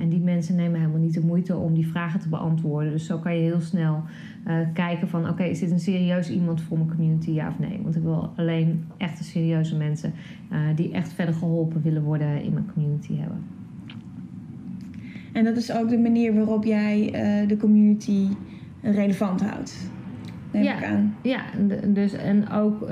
En 0.00 0.08
die 0.08 0.20
mensen 0.20 0.56
nemen 0.56 0.80
helemaal 0.80 1.00
niet 1.00 1.14
de 1.14 1.24
moeite 1.24 1.56
om 1.56 1.74
die 1.74 1.86
vragen 1.86 2.20
te 2.20 2.28
beantwoorden. 2.28 2.92
Dus 2.92 3.06
zo 3.06 3.18
kan 3.18 3.34
je 3.34 3.40
heel 3.40 3.60
snel 3.60 4.02
uh, 4.46 4.54
kijken 4.72 5.08
van 5.08 5.28
oké, 5.28 5.42
is 5.42 5.58
dit 5.58 5.70
een 5.70 5.80
serieus 5.80 6.30
iemand 6.30 6.62
voor 6.62 6.76
mijn 6.76 6.90
community, 6.90 7.30
ja 7.30 7.48
of 7.48 7.58
nee? 7.58 7.80
Want 7.82 7.96
ik 7.96 8.02
wil 8.02 8.32
alleen 8.36 8.84
echte 8.96 9.24
serieuze 9.24 9.76
mensen 9.76 10.12
uh, 10.52 10.58
die 10.76 10.92
echt 10.92 11.12
verder 11.12 11.34
geholpen 11.34 11.82
willen 11.82 12.02
worden 12.02 12.42
in 12.42 12.52
mijn 12.52 12.70
community 12.72 13.16
hebben. 13.16 13.44
En 15.32 15.44
dat 15.44 15.56
is 15.56 15.72
ook 15.72 15.88
de 15.88 15.98
manier 15.98 16.34
waarop 16.34 16.64
jij 16.64 17.10
de 17.46 17.56
community 17.56 18.26
relevant 18.82 19.42
houdt. 19.42 19.90
Neem 20.52 20.62
ja, 20.62 20.76
ik 20.76 20.84
aan. 20.84 21.14
Ja, 21.22 21.42
dus 21.86 22.12
en 22.12 22.50
ook 22.50 22.88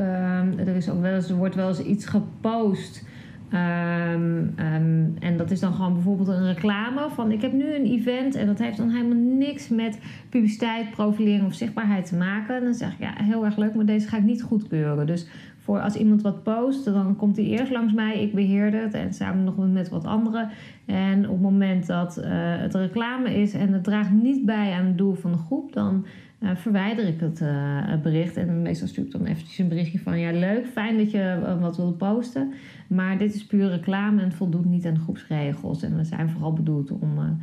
er 0.57 0.77
is 0.77 0.91
ook 0.91 1.01
wel 1.01 1.15
eens, 1.15 1.31
er 1.31 1.37
wordt 1.37 1.55
wel 1.55 1.69
eens 1.69 1.83
iets 1.83 2.07
gepost 2.07 3.07
Um, 3.53 4.55
um, 4.59 5.15
en 5.19 5.37
dat 5.37 5.51
is 5.51 5.61
dan 5.61 5.73
gewoon 5.73 5.93
bijvoorbeeld 5.93 6.29
een 6.29 6.47
reclame 6.47 7.09
van 7.15 7.33
ik 7.33 7.43
heb 7.43 7.53
nu 7.53 7.75
een 7.75 7.87
event 7.87 8.35
en 8.35 8.47
dat 8.47 8.59
heeft 8.59 8.77
dan 8.77 8.91
helemaal 8.91 9.37
niks 9.39 9.69
met 9.69 10.01
publiciteit, 10.29 10.91
profilering 10.91 11.47
of 11.47 11.55
zichtbaarheid 11.55 12.07
te 12.07 12.17
maken. 12.17 12.65
Dan 12.65 12.75
zeg 12.75 12.93
ik 12.93 12.99
ja, 12.99 13.13
heel 13.17 13.45
erg 13.45 13.57
leuk, 13.57 13.75
maar 13.75 13.85
deze 13.85 14.09
ga 14.09 14.17
ik 14.17 14.23
niet 14.23 14.43
goedkeuren. 14.43 15.07
Dus 15.07 15.29
voor 15.59 15.81
als 15.81 15.97
iemand 15.97 16.23
wat 16.23 16.43
post, 16.43 16.85
dan 16.85 17.17
komt 17.17 17.37
hij 17.37 17.45
eerst 17.45 17.73
langs 17.73 17.93
mij, 17.93 18.23
ik 18.23 18.35
beheer 18.35 18.73
het 18.83 18.95
en 18.95 19.15
samen 19.15 19.45
nog 19.45 19.73
met 19.73 19.89
wat 19.89 20.05
anderen. 20.05 20.49
En 20.87 21.25
op 21.25 21.33
het 21.33 21.41
moment 21.41 21.87
dat 21.87 22.19
uh, 22.19 22.25
het 22.31 22.75
reclame 22.75 23.35
is 23.35 23.53
en 23.53 23.73
het 23.73 23.85
draagt 23.85 24.11
niet 24.11 24.45
bij 24.45 24.73
aan 24.73 24.87
het 24.87 24.99
doel 24.99 25.15
van 25.15 25.33
de 25.33 25.39
groep, 25.39 25.73
dan 25.73 26.07
uh, 26.41 26.51
verwijder 26.55 27.07
ik 27.07 27.21
het, 27.21 27.41
uh, 27.41 27.49
het, 27.91 28.03
bericht. 28.03 28.37
En 28.37 28.63
meestal 28.63 28.89
stuur 28.89 29.05
ik 29.05 29.11
dan 29.11 29.25
eventjes 29.25 29.59
een 29.59 29.69
berichtje 29.69 29.99
van 29.99 30.19
ja, 30.19 30.33
leuk, 30.33 30.67
fijn 30.67 30.97
dat 30.97 31.11
je 31.11 31.57
wat 31.61 31.77
wil 31.77 31.93
posten. 31.93 32.53
Maar 32.89 33.19
dit 33.19 33.35
is 33.35 33.47
puur 33.47 33.69
reclame 33.69 34.21
en 34.21 34.27
het 34.27 34.37
voldoet 34.37 34.65
niet 34.65 34.87
aan 34.87 34.95
de 34.95 35.01
groepsregels. 35.01 35.83
En 35.83 35.97
we 35.97 36.05
zijn 36.05 36.31
vooral 36.31 36.53
bedoeld 36.53 36.91
om 36.91 37.39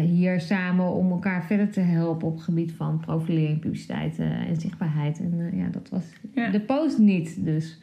hier 0.00 0.40
samen 0.40 0.92
om 0.92 1.10
elkaar 1.10 1.44
verder 1.44 1.70
te 1.70 1.80
helpen 1.80 2.28
op 2.28 2.34
het 2.34 2.44
gebied 2.44 2.72
van 2.72 3.00
profilering, 3.00 3.60
publiciteit 3.60 4.18
en 4.18 4.60
zichtbaarheid. 4.60 5.20
En 5.20 5.50
ja, 5.56 5.68
dat 5.68 5.88
was 5.88 6.04
de 6.52 6.60
post 6.60 6.98
niet. 6.98 7.44
Dus 7.44 7.78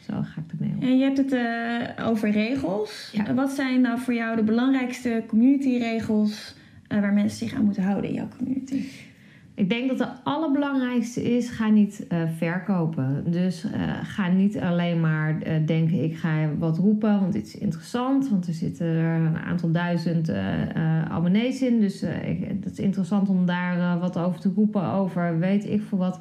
zo 0.00 0.14
ga 0.22 0.40
ik 0.40 0.60
ermee 0.60 0.76
om. 0.76 0.82
En 0.82 0.98
je 0.98 1.04
hebt 1.04 1.18
het 1.18 1.36
over 2.06 2.30
regels. 2.30 3.10
Ja. 3.12 3.34
Wat 3.34 3.50
zijn 3.50 3.80
nou 3.80 3.98
voor 3.98 4.14
jou 4.14 4.36
de 4.36 4.42
belangrijkste 4.42 5.24
community 5.26 5.76
regels 5.76 6.54
waar 6.88 7.12
mensen 7.12 7.38
zich 7.38 7.56
aan 7.56 7.64
moeten 7.64 7.82
houden 7.82 8.10
in 8.10 8.16
jouw 8.16 8.28
community? 8.38 8.84
Ik 9.56 9.68
denk 9.68 9.88
dat 9.88 9.98
de 9.98 10.08
allerbelangrijkste 10.22 11.36
is, 11.36 11.50
ga 11.50 11.68
niet 11.68 12.06
uh, 12.12 12.18
verkopen. 12.36 13.24
Dus 13.26 13.64
uh, 13.64 13.70
ga 14.02 14.28
niet 14.28 14.58
alleen 14.58 15.00
maar 15.00 15.34
uh, 15.46 15.66
denken, 15.66 16.04
ik 16.04 16.16
ga 16.16 16.48
wat 16.58 16.78
roepen, 16.78 17.20
want 17.20 17.32
dit 17.32 17.46
is 17.46 17.58
interessant. 17.58 18.28
Want 18.28 18.46
er 18.46 18.52
zitten 18.52 18.86
er 18.86 19.20
een 19.20 19.38
aantal 19.38 19.70
duizend 19.70 20.30
abonnees 21.08 21.62
in. 21.62 21.80
Dus 21.80 22.00
het 22.00 22.70
is 22.72 22.78
interessant 22.78 23.28
om 23.28 23.46
daar 23.46 23.98
wat 23.98 24.18
over 24.18 24.40
te 24.40 24.52
roepen 24.54 24.92
over 24.92 25.38
weet 25.38 25.68
ik 25.68 25.82
voor 25.82 25.98
wat. 25.98 26.20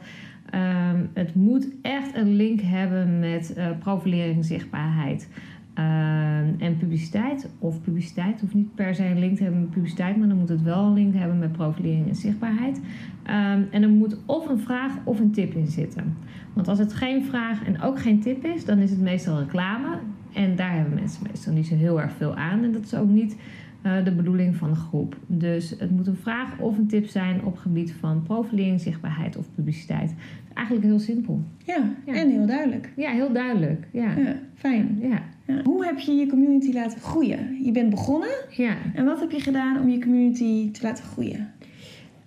Um, 0.54 1.10
het 1.14 1.36
moet 1.36 1.68
echt 1.82 2.16
een 2.16 2.36
link 2.36 2.62
hebben 2.62 3.20
met 3.20 3.56
profilering 3.80 4.46
zichtbaarheid. 4.46 5.28
Ehm, 5.76 6.48
en 6.58 6.78
publiciteit, 6.78 7.50
of 7.60 7.82
publiciteit 7.82 8.42
hoeft 8.42 8.54
niet 8.54 8.76
per 8.76 8.96
se 8.96 9.06
een 9.06 9.20
link 9.20 9.38
te 9.38 9.44
hebben 9.44 9.62
met 9.62 9.70
publiciteit, 9.70 10.18
maar 10.18 10.28
dan 10.28 10.38
moet 10.38 10.50
het 10.50 10.64
wel 10.64 10.86
een 10.86 10.94
link 10.94 11.16
hebben 11.16 11.40
met 11.40 11.52
profilering 11.52 12.08
en 12.08 12.16
zichtbaarheid. 12.16 12.82
Ehm, 13.24 13.62
en 13.72 13.84
er 13.84 13.90
moet 13.90 14.18
of 14.26 14.50
een 14.50 14.60
vraag 14.60 14.92
of 15.04 15.20
een 15.20 15.32
tip 15.32 15.54
in 15.54 15.68
zitten. 15.68 16.18
Want 16.54 16.68
als 16.68 16.80
het 16.80 16.94
geen 16.94 17.24
vraag 17.24 17.66
en 17.66 17.82
ook 17.82 18.00
geen 18.00 18.20
tip 18.20 18.46
is, 18.46 18.66
dan 18.66 18.78
is 18.78 18.90
het 18.90 19.02
meestal 19.02 19.40
reclame. 19.40 19.98
En 20.34 20.56
daar 20.56 20.74
hebben 20.74 20.94
mensen 20.94 21.28
meestal 21.30 21.54
niet 21.54 21.68
zo 21.68 21.76
heel 21.76 22.02
erg 22.02 22.12
veel 22.12 22.36
aan. 22.36 22.64
En 22.64 22.72
dat 22.72 22.84
is 22.84 22.94
ook 22.94 23.10
niet 23.10 23.38
uh, 23.86 24.04
de 24.04 24.12
bedoeling 24.12 24.56
van 24.56 24.70
de 24.70 24.76
groep. 24.76 25.18
Dus 25.28 25.76
het 25.80 25.92
moet 25.92 26.08
een 26.08 26.16
vraag 26.16 26.60
of 26.60 26.78
een 26.78 26.88
tip 26.88 27.08
zijn 27.08 27.44
op 27.44 27.58
gebied 27.58 27.94
van 28.00 28.24
profilering, 28.24 28.82
zichtbaarheid 28.82 29.38
of 29.38 29.48
publiciteit. 29.56 30.14
Eigenlijk 30.54 30.88
heel 30.88 31.00
simpel. 31.00 31.44
Ja, 31.66 31.92
ja. 32.06 32.14
en 32.14 32.30
heel 32.30 32.46
duidelijk. 32.46 32.90
Ja, 32.96 33.12
heel 33.12 33.34
duidelijk. 33.34 33.88
Ja, 33.92 34.12
ja 34.18 34.36
fijn. 34.54 34.98
Ja. 35.02 35.22
Ja. 35.48 35.62
Hoe 35.64 35.86
heb 35.86 36.00
je 36.00 36.12
je 36.12 36.28
community 36.28 36.74
laten 36.74 37.00
groeien? 37.00 37.64
Je 37.64 37.72
bent 37.72 37.90
begonnen. 37.90 38.30
Ja. 38.50 38.76
En 38.94 39.06
wat 39.06 39.20
heb 39.20 39.32
je 39.32 39.40
gedaan 39.40 39.80
om 39.80 39.90
je 39.90 40.02
community 40.02 40.72
te 40.72 40.80
laten 40.82 41.04
groeien? 41.04 41.54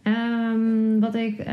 Um, 0.03 1.01
wat 1.01 1.15
ik 1.15 1.39
uh, 1.39 1.47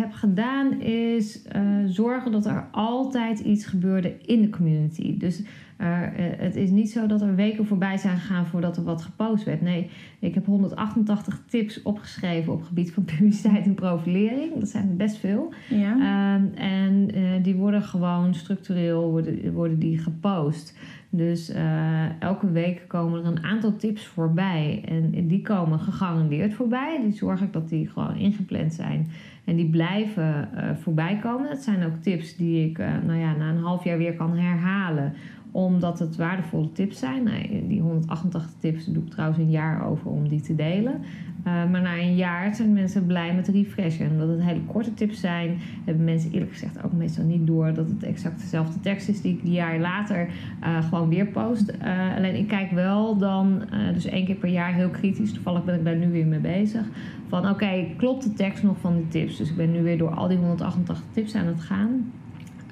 heb 0.00 0.12
gedaan 0.12 0.80
is 0.80 1.42
uh, 1.56 1.62
zorgen 1.86 2.32
dat 2.32 2.46
er 2.46 2.66
altijd 2.70 3.38
iets 3.38 3.66
gebeurde 3.66 4.16
in 4.26 4.40
de 4.40 4.50
community. 4.50 5.18
Dus 5.18 5.40
uh, 5.40 5.98
het 6.16 6.56
is 6.56 6.70
niet 6.70 6.90
zo 6.90 7.06
dat 7.06 7.22
er 7.22 7.34
weken 7.34 7.66
voorbij 7.66 7.96
zijn 7.96 8.16
gegaan 8.16 8.46
voordat 8.46 8.76
er 8.76 8.84
wat 8.84 9.02
gepost 9.02 9.44
werd. 9.44 9.62
Nee, 9.62 9.90
ik 10.18 10.34
heb 10.34 10.46
188 10.46 11.42
tips 11.48 11.82
opgeschreven 11.82 12.52
op 12.52 12.58
het 12.58 12.68
gebied 12.68 12.92
van 12.92 13.04
publiciteit 13.16 13.64
en 13.64 13.74
profilering. 13.74 14.58
Dat 14.58 14.68
zijn 14.68 14.96
best 14.96 15.16
veel. 15.16 15.52
Ja. 15.68 16.34
Um, 16.34 16.52
en 16.54 17.10
die 17.42 17.54
worden 17.54 17.82
gewoon 17.82 18.34
structureel 18.34 19.10
worden, 19.10 19.52
worden 19.52 19.78
die 19.78 19.98
gepost. 19.98 20.76
Dus 21.16 21.50
uh, 21.50 22.22
elke 22.22 22.50
week 22.50 22.84
komen 22.86 23.20
er 23.20 23.26
een 23.26 23.44
aantal 23.44 23.76
tips 23.76 24.06
voorbij. 24.06 24.82
En 24.88 25.26
die 25.26 25.42
komen 25.42 25.78
gegarandeerd 25.78 26.54
voorbij. 26.54 27.00
Die 27.02 27.12
zorg 27.12 27.40
ik 27.40 27.52
dat 27.52 27.68
die 27.68 27.88
gewoon 27.88 28.16
ingepland 28.16 28.74
zijn. 28.74 29.10
En 29.44 29.56
die 29.56 29.70
blijven 29.70 30.48
uh, 30.54 30.70
voorbij 30.80 31.18
komen. 31.22 31.48
Dat 31.48 31.62
zijn 31.62 31.84
ook 31.84 31.96
tips 31.96 32.36
die 32.36 32.68
ik 32.68 32.78
uh, 32.78 32.86
nou 33.06 33.18
ja, 33.18 33.36
na 33.36 33.50
een 33.50 33.62
half 33.62 33.84
jaar 33.84 33.98
weer 33.98 34.14
kan 34.14 34.36
herhalen 34.36 35.12
omdat 35.54 35.98
het 35.98 36.16
waardevolle 36.16 36.72
tips 36.72 36.98
zijn. 36.98 37.22
Nou, 37.22 37.66
die 37.68 37.80
188 37.80 38.52
tips 38.58 38.84
doe 38.84 39.02
ik 39.02 39.10
trouwens 39.10 39.38
een 39.38 39.50
jaar 39.50 39.86
over 39.86 40.10
om 40.10 40.28
die 40.28 40.40
te 40.40 40.54
delen. 40.54 40.92
Uh, 40.92 41.70
maar 41.70 41.82
na 41.82 41.96
een 41.96 42.16
jaar 42.16 42.54
zijn 42.54 42.72
mensen 42.72 43.06
blij 43.06 43.34
met 43.34 43.44
de 43.44 43.52
refresh. 43.52 44.00
Omdat 44.00 44.28
het 44.28 44.42
hele 44.42 44.60
korte 44.66 44.94
tips 44.94 45.20
zijn, 45.20 45.56
hebben 45.84 46.04
mensen 46.04 46.32
eerlijk 46.32 46.52
gezegd 46.52 46.84
ook 46.84 46.92
meestal 46.92 47.24
niet 47.24 47.46
door 47.46 47.74
dat 47.74 47.88
het 47.88 48.02
exact 48.02 48.40
dezelfde 48.40 48.80
tekst 48.80 49.08
is 49.08 49.20
die 49.20 49.34
ik 49.36 49.42
een 49.42 49.52
jaar 49.52 49.78
later 49.78 50.28
uh, 50.62 50.84
gewoon 50.88 51.08
weer 51.08 51.26
post. 51.26 51.72
Uh, 51.82 52.16
alleen 52.16 52.34
ik 52.34 52.48
kijk 52.48 52.70
wel 52.70 53.16
dan, 53.16 53.62
dus 53.92 54.04
één 54.04 54.24
keer 54.24 54.34
per 54.34 54.48
jaar 54.48 54.74
heel 54.74 54.90
kritisch, 54.90 55.32
toevallig 55.32 55.64
ben 55.64 55.74
ik 55.74 55.84
daar 55.84 55.96
nu 55.96 56.10
weer 56.10 56.26
mee 56.26 56.38
bezig. 56.38 56.86
Van 57.28 57.48
oké, 57.48 57.86
klopt 57.96 58.22
de 58.22 58.32
tekst 58.32 58.62
nog 58.62 58.76
van 58.80 58.96
die 58.96 59.08
tips? 59.08 59.36
Dus 59.36 59.50
ik 59.50 59.56
ben 59.56 59.72
nu 59.72 59.82
weer 59.82 59.98
door 59.98 60.10
al 60.10 60.28
die 60.28 60.38
188 60.38 61.04
tips 61.12 61.34
aan 61.34 61.46
het 61.46 61.60
gaan. 61.60 62.12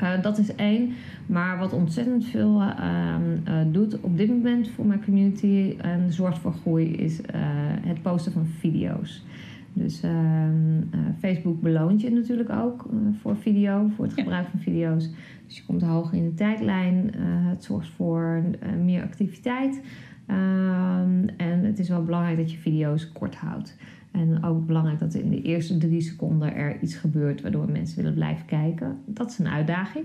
Uh, 0.03 0.23
dat 0.23 0.39
is 0.39 0.55
één. 0.55 0.93
Maar 1.27 1.59
wat 1.59 1.73
ontzettend 1.73 2.25
veel 2.25 2.61
uh, 2.61 2.69
uh, 3.49 3.55
doet 3.73 4.01
op 4.01 4.17
dit 4.17 4.29
moment 4.29 4.69
voor 4.69 4.87
mijn 4.87 5.05
community 5.05 5.75
en 5.81 6.13
zorgt 6.13 6.39
voor 6.39 6.53
groei, 6.53 6.93
is 6.93 7.21
het 7.87 8.03
posten 8.03 8.33
van 8.33 8.47
video's. 8.47 9.25
Dus 9.73 10.03
ehm, 10.03 10.83
Facebook 11.19 11.61
beloont 11.61 12.01
je 12.01 12.11
natuurlijk 12.11 12.51
ook 12.51 12.87
voor 13.21 13.37
video, 13.37 13.91
voor 13.97 14.05
het 14.05 14.15
gebruik 14.15 14.47
van 14.49 14.61
video's. 14.61 15.11
Dus 15.47 15.57
je 15.57 15.65
komt 15.65 15.83
hoger 15.83 16.19
in 16.19 16.25
de 16.25 16.35
tijdlijn. 16.35 17.11
het 17.49 17.65
zorgt 17.65 17.89
voor 17.89 18.43
meer 18.83 19.03
activiteit. 19.03 19.83
Ehm, 20.27 21.27
en 21.37 21.65
het 21.65 21.79
is 21.79 21.89
wel 21.89 22.05
belangrijk 22.05 22.37
dat 22.37 22.53
je 22.53 22.59
video's 22.59 23.13
kort 23.13 23.35
houdt. 23.35 23.77
En 24.13 24.45
ook 24.45 24.67
belangrijk 24.67 24.99
dat 24.99 25.15
in 25.15 25.31
de 25.31 25.43
eerste 25.43 25.79
drie 25.79 26.01
seconden 26.01 26.55
er 26.55 26.81
iets 26.81 26.95
gebeurt 26.95 27.41
waardoor 27.41 27.71
mensen 27.71 27.97
willen 27.97 28.15
blijven 28.15 28.47
kijken. 28.47 28.99
Dat 29.07 29.31
is 29.31 29.39
een 29.39 29.49
uitdaging. 29.49 30.05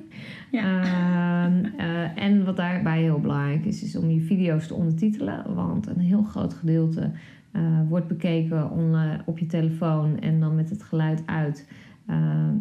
Ja. 0.52 0.82
Uh, 0.82 1.64
uh, 1.80 2.24
en 2.24 2.46
wat 2.46 2.58
daarbij 2.58 3.02
heel 3.02 3.20
belangrijk 3.20 3.66
is, 3.66 3.84
is 3.84 3.96
om 3.96 4.10
je 4.10 4.20
video's 4.20 4.68
te 4.68 4.74
ondertitelen. 4.74 5.56
Want 5.56 5.88
een 5.88 6.00
heel 6.00 6.24
groot 6.24 6.54
gedeelte 6.54 7.12
uh, 7.54 7.62
wordt 7.90 8.08
bekeken 8.08 8.72
on, 8.72 8.96
op 9.26 9.40
je 9.40 9.46
telefoon 9.46 10.20
en 10.20 10.40
dan 10.40 10.56
met 10.56 10.70
het 10.70 10.84
geluid 10.84 11.24
uit. 11.26 11.68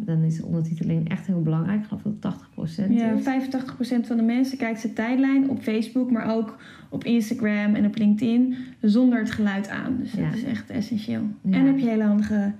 dan 0.05 0.21
is 0.21 0.37
de 0.37 0.45
ondertiteling 0.45 1.09
echt 1.09 1.27
heel 1.27 1.41
belangrijk. 1.41 1.79
Ik 1.79 1.87
geloof 1.87 2.01
dat 2.19 2.35
het 2.55 2.87
80% 2.87 2.91
Ja, 2.91 3.11
is. 3.11 3.25
85% 4.03 4.07
van 4.07 4.17
de 4.17 4.23
mensen 4.23 4.57
kijkt 4.57 4.79
zijn 4.79 4.93
tijdlijn 4.93 5.49
op 5.49 5.61
Facebook, 5.61 6.11
maar 6.11 6.35
ook 6.35 6.57
op 6.89 7.03
Instagram 7.03 7.75
en 7.75 7.85
op 7.85 7.97
LinkedIn 7.97 8.55
zonder 8.81 9.19
het 9.19 9.31
geluid 9.31 9.69
aan. 9.69 9.97
Dus 9.99 10.11
Ja. 10.13 10.25
dat 10.25 10.33
is 10.37 10.43
echt 10.43 10.69
essentieel. 10.69 11.21
Ja. 11.41 11.57
En 11.57 11.65
heb 11.65 11.77
je 11.79 11.87
hele 11.89 12.03
handige 12.03 12.51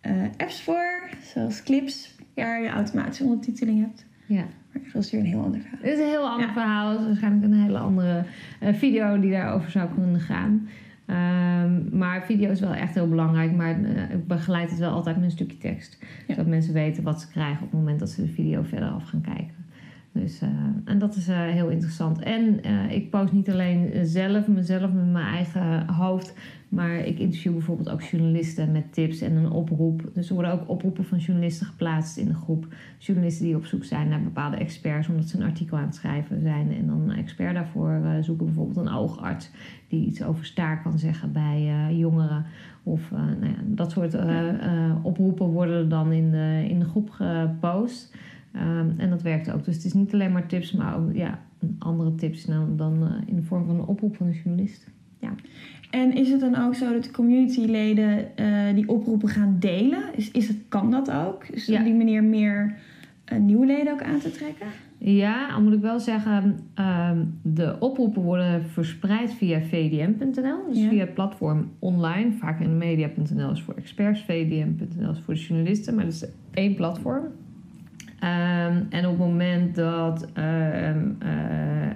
eh, 0.00 0.12
apps 0.36 0.62
voor, 0.62 1.00
zoals 1.22 1.62
Clips, 1.62 2.14
waar 2.34 2.62
je 2.62 2.68
automatische 2.68 3.24
ondertiteling 3.24 3.80
hebt. 3.80 4.06
Ja. 4.26 4.44
Maar 4.72 4.82
dat 4.92 5.04
is 5.04 5.10
weer 5.10 5.20
een 5.20 5.26
heel 5.26 5.42
ander 5.42 5.60
verhaal. 5.60 5.80
Dit 5.82 5.92
is 5.92 5.98
een 5.98 6.08
heel 6.10 6.28
ander 6.28 6.46
Ja. 6.46 6.52
verhaal. 6.52 6.90
Het 6.90 7.00
is 7.00 7.06
waarschijnlijk 7.06 7.44
een 7.44 7.60
hele 7.62 7.78
andere 7.78 8.24
eh, 8.60 8.74
video 8.74 9.20
die 9.20 9.30
daarover 9.30 9.70
zou 9.70 9.88
kunnen 9.94 10.20
gaan. 10.20 10.68
Ehm, 11.06 11.96
maar 11.98 12.24
video 12.24 12.50
is 12.50 12.60
wel 12.60 12.74
echt 12.74 12.94
heel 12.94 13.08
belangrijk. 13.08 13.52
Maar 13.56 13.82
eh, 13.84 14.10
ik 14.10 14.26
begeleid 14.26 14.70
het 14.70 14.78
wel 14.78 14.90
altijd 14.92 15.16
met 15.16 15.24
een 15.24 15.30
stukje 15.30 15.58
tekst. 15.58 15.98
Zodat 16.28 16.46
mensen 16.46 16.72
weten 16.74 17.02
wat 17.02 17.20
ze 17.20 17.28
krijgen 17.28 17.64
op 17.64 17.70
het 17.70 17.80
moment 17.80 17.98
dat 18.00 18.10
ze 18.10 18.22
de 18.22 18.28
video 18.32 18.62
verder 18.62 18.88
af 18.88 19.04
gaan 19.08 19.20
kijken. 19.20 19.54
Dus, 20.12 20.40
eh, 20.40 20.48
en 20.84 20.98
dat 20.98 21.16
is 21.16 21.28
eh, 21.28 21.36
heel 21.38 21.68
interessant. 21.68 22.18
En 22.18 22.62
eh, 22.62 22.92
ik 22.92 23.10
post 23.10 23.32
niet 23.32 23.50
alleen 23.50 24.06
zelf, 24.06 24.48
mezelf 24.48 24.92
met 24.92 25.12
mijn 25.12 25.26
eigen 25.26 25.86
hoofd. 25.88 26.34
Maar 26.68 26.98
ik 26.98 27.18
interview 27.18 27.52
bijvoorbeeld 27.52 27.90
ook 27.90 28.02
journalisten 28.02 28.72
met 28.72 28.92
tips 28.92 29.20
en 29.20 29.36
een 29.36 29.50
oproep. 29.50 30.10
Dus 30.14 30.28
er 30.28 30.34
worden 30.34 30.52
ook 30.52 30.68
oproepen 30.68 31.04
van 31.04 31.18
journalisten 31.18 31.66
geplaatst 31.66 32.16
in 32.16 32.26
de 32.26 32.34
groep. 32.34 32.66
Journalisten 32.98 33.44
die 33.44 33.56
op 33.56 33.64
zoek 33.64 33.84
zijn 33.84 34.08
naar 34.08 34.22
bepaalde 34.22 34.56
experts, 34.56 35.08
omdat 35.08 35.28
ze 35.28 35.36
een 35.36 35.46
artikel 35.46 35.76
aan 35.76 35.84
het 35.84 35.94
schrijven 35.94 36.40
zijn. 36.40 36.74
En 36.74 36.86
dan 36.86 37.00
een 37.00 37.16
expert 37.16 37.54
daarvoor 37.54 38.00
zoeken, 38.20 38.46
bijvoorbeeld 38.46 38.86
een 38.86 38.92
oogarts 38.92 39.50
die 39.88 40.06
iets 40.06 40.22
over 40.22 40.44
staar 40.44 40.82
kan 40.82 40.98
zeggen 40.98 41.32
bij 41.32 41.88
jongeren. 41.96 42.44
Of 42.82 43.10
nou 43.10 43.46
ja, 43.46 43.62
dat 43.64 43.90
soort 43.90 44.16
oproepen 45.02 45.46
worden 45.46 45.88
dan 45.88 46.12
in 46.12 46.30
de, 46.30 46.66
in 46.68 46.78
de 46.78 46.84
groep 46.84 47.10
gepost. 47.10 48.14
Ehm, 48.52 48.88
en 48.96 49.10
dat 49.10 49.22
werkt 49.22 49.50
ook. 49.52 49.64
Dus 49.64 49.74
het 49.74 49.84
is 49.84 49.92
niet 49.92 50.12
alleen 50.12 50.32
maar 50.32 50.46
tips, 50.46 50.72
maar 50.72 50.96
ook 50.96 51.14
ja, 51.14 51.38
andere 51.78 52.14
tips 52.14 52.46
nou, 52.46 52.76
dan 52.76 53.02
eh, 53.06 53.12
in 53.26 53.36
de 53.36 53.42
vorm 53.42 53.66
van 53.66 53.74
een 53.74 53.84
oproep 53.86 54.16
van 54.16 54.26
een 54.26 54.32
journalist. 54.44 54.88
En 55.90 56.14
is 56.14 56.30
het 56.30 56.40
dan 56.40 56.56
ook 56.56 56.74
zo 56.74 56.92
dat 56.92 57.04
de 57.04 57.10
communityleden 57.10 58.36
eh, 58.36 58.74
die 58.74 58.88
oproepen 58.88 59.28
gaan 59.28 59.56
delen? 59.58 60.02
Is, 60.16 60.30
is 60.30 60.48
het, 60.48 60.56
kan 60.68 60.90
dat 60.90 61.10
ook? 61.10 61.52
Dus 61.52 61.66
Ja. 61.66 61.78
op 61.78 61.84
die 61.84 61.94
manier 61.94 62.24
meer 62.24 62.74
eh, 63.24 63.38
nieuwe 63.38 63.66
leden 63.66 63.92
ook 63.92 64.02
aan 64.02 64.18
te 64.18 64.30
trekken? 64.30 64.66
Ja, 64.98 65.48
al 65.48 65.62
moet 65.62 65.72
ik 65.72 65.80
wel 65.80 66.00
zeggen, 66.00 66.58
ehm, 66.74 67.24
de 67.42 67.76
oproepen 67.80 68.22
worden 68.22 68.64
verspreid 68.68 69.32
via 69.32 69.60
vdm.nl. 69.60 70.68
Dus 70.68 70.78
Ja. 70.82 70.88
via 70.88 71.00
het 71.00 71.14
platform 71.14 71.70
online. 71.78 72.32
Vaak 72.32 72.60
in 72.60 72.78
media.nl 72.78 73.50
is 73.50 73.62
voor 73.62 73.74
experts, 73.74 74.20
vdm.nl 74.20 75.10
is 75.10 75.20
voor 75.24 75.34
de 75.34 75.40
journalisten. 75.40 75.94
Maar 75.94 76.04
dat 76.04 76.12
is 76.12 76.26
één 76.50 76.74
platform. 76.74 77.24
Ehm, 78.20 78.82
en 78.88 79.04
op 79.06 79.10
het 79.10 79.18
moment 79.18 79.74
dat 79.74 80.26
ehm, 80.32 81.08
eh, 81.18 81.30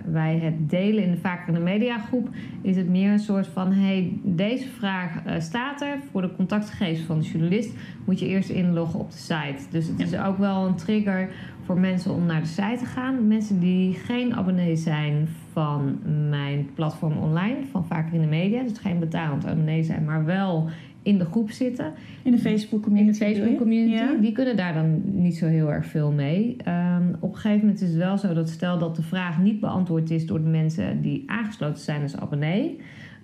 wij 0.05 0.39
het 0.39 0.71
delen 0.71 1.05
in 1.05 1.11
de 1.11 1.17
vaker 1.17 1.49
in 1.49 1.55
de 1.55 1.61
mediagroep, 1.61 2.29
is 2.63 2.77
het 2.77 2.89
meer 2.89 3.13
een 3.13 3.19
soort 3.19 3.47
van: 3.47 3.73
hey, 3.73 4.13
deze 4.23 4.69
vraag 4.69 5.25
eh, 5.25 5.41
staat 5.41 5.81
er 5.81 5.99
voor 6.11 6.23
de 6.23 6.35
contactgegevens 6.37 7.07
van 7.07 7.19
de 7.19 7.25
journalist. 7.25 7.75
Moet 8.05 8.19
je 8.19 8.27
eerst 8.27 8.49
inloggen 8.49 9.01
op 9.01 9.11
de 9.11 9.17
site. 9.17 9.71
Dus 9.71 9.87
het 9.87 10.01
is 10.01 10.19
ook 10.19 10.39
wel 10.39 10.67
een 10.67 10.75
trigger 10.75 11.29
voor 11.65 11.79
mensen 11.79 12.15
om 12.15 12.27
naar 12.27 12.41
de 12.41 12.47
site 12.47 12.77
te 12.79 12.85
gaan. 12.85 13.27
Mensen 13.27 13.61
die 13.61 13.95
geen 13.95 14.35
abonnee 14.35 14.77
zijn 14.77 15.29
van 15.53 15.99
mijn 16.29 16.71
platform 16.75 17.17
online, 17.17 17.57
van 17.71 17.87
vaker 17.87 18.15
in 18.15 18.21
de 18.21 18.27
media, 18.27 18.63
dus 18.63 18.79
geen 18.79 18.99
betalend 18.99 19.47
abonnee 19.47 19.83
zijn, 19.83 20.05
maar 20.05 20.25
wel 20.25 20.69
in 21.05 21.19
de 21.19 21.25
groep 21.25 21.51
zitten. 21.51 21.93
In 22.23 22.31
de 22.33 22.39
Facebook 22.39 22.81
In 22.81 22.85
community? 22.85 23.19
de 23.19 23.25
bedoel 23.25 23.35
je? 23.35 23.43
Facebook 23.43 23.59
community. 23.59 23.95
Ja. 23.95 24.15
Die 24.21 24.33
kunnen 24.33 24.57
daar 24.57 24.75
dan 24.75 25.01
niet 25.05 25.37
zo 25.37 25.47
heel 25.47 25.73
erg 25.73 25.87
veel 25.87 26.13
mee. 26.13 26.57
Ehm, 26.65 27.03
op 27.21 27.31
een 27.33 27.37
gegeven 27.39 27.61
moment 27.67 27.81
is 27.83 27.89
het 27.89 27.97
wel 27.97 28.19
zo 28.19 28.35
dat 28.35 28.49
stel 28.49 28.79
dat 28.79 28.97
de 28.97 29.03
vraag 29.03 29.39
niet 29.43 29.61
beantwoord 29.61 30.11
is 30.11 30.27
door 30.27 30.43
de 30.43 30.49
mensen 30.49 31.01
die 31.03 31.23
aangesloten 31.27 31.83
zijn 31.83 32.03
als 32.03 32.17
abonnee. 32.17 32.81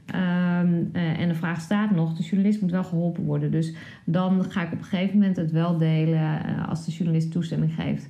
ehm, 0.07 0.75
eh, 0.93 1.21
en 1.21 1.29
de 1.29 1.35
vraag 1.35 1.61
staat 1.61 1.91
nog, 1.91 2.17
de 2.17 2.23
journalist 2.23 2.61
moet 2.61 2.71
wel 2.71 2.85
geholpen 2.85 3.25
worden. 3.25 3.51
Dus 3.51 3.75
dan 4.05 4.45
ga 4.45 4.63
ik 4.63 4.73
op 4.73 4.79
een 4.79 4.85
gegeven 4.85 5.19
moment 5.19 5.37
het 5.37 5.51
wel 5.51 5.77
delen 5.79 6.45
eh, 6.45 6.69
als 6.69 6.85
de 6.85 6.91
journalist 6.93 7.33
toestemming 7.33 7.75
geeft. 7.75 8.09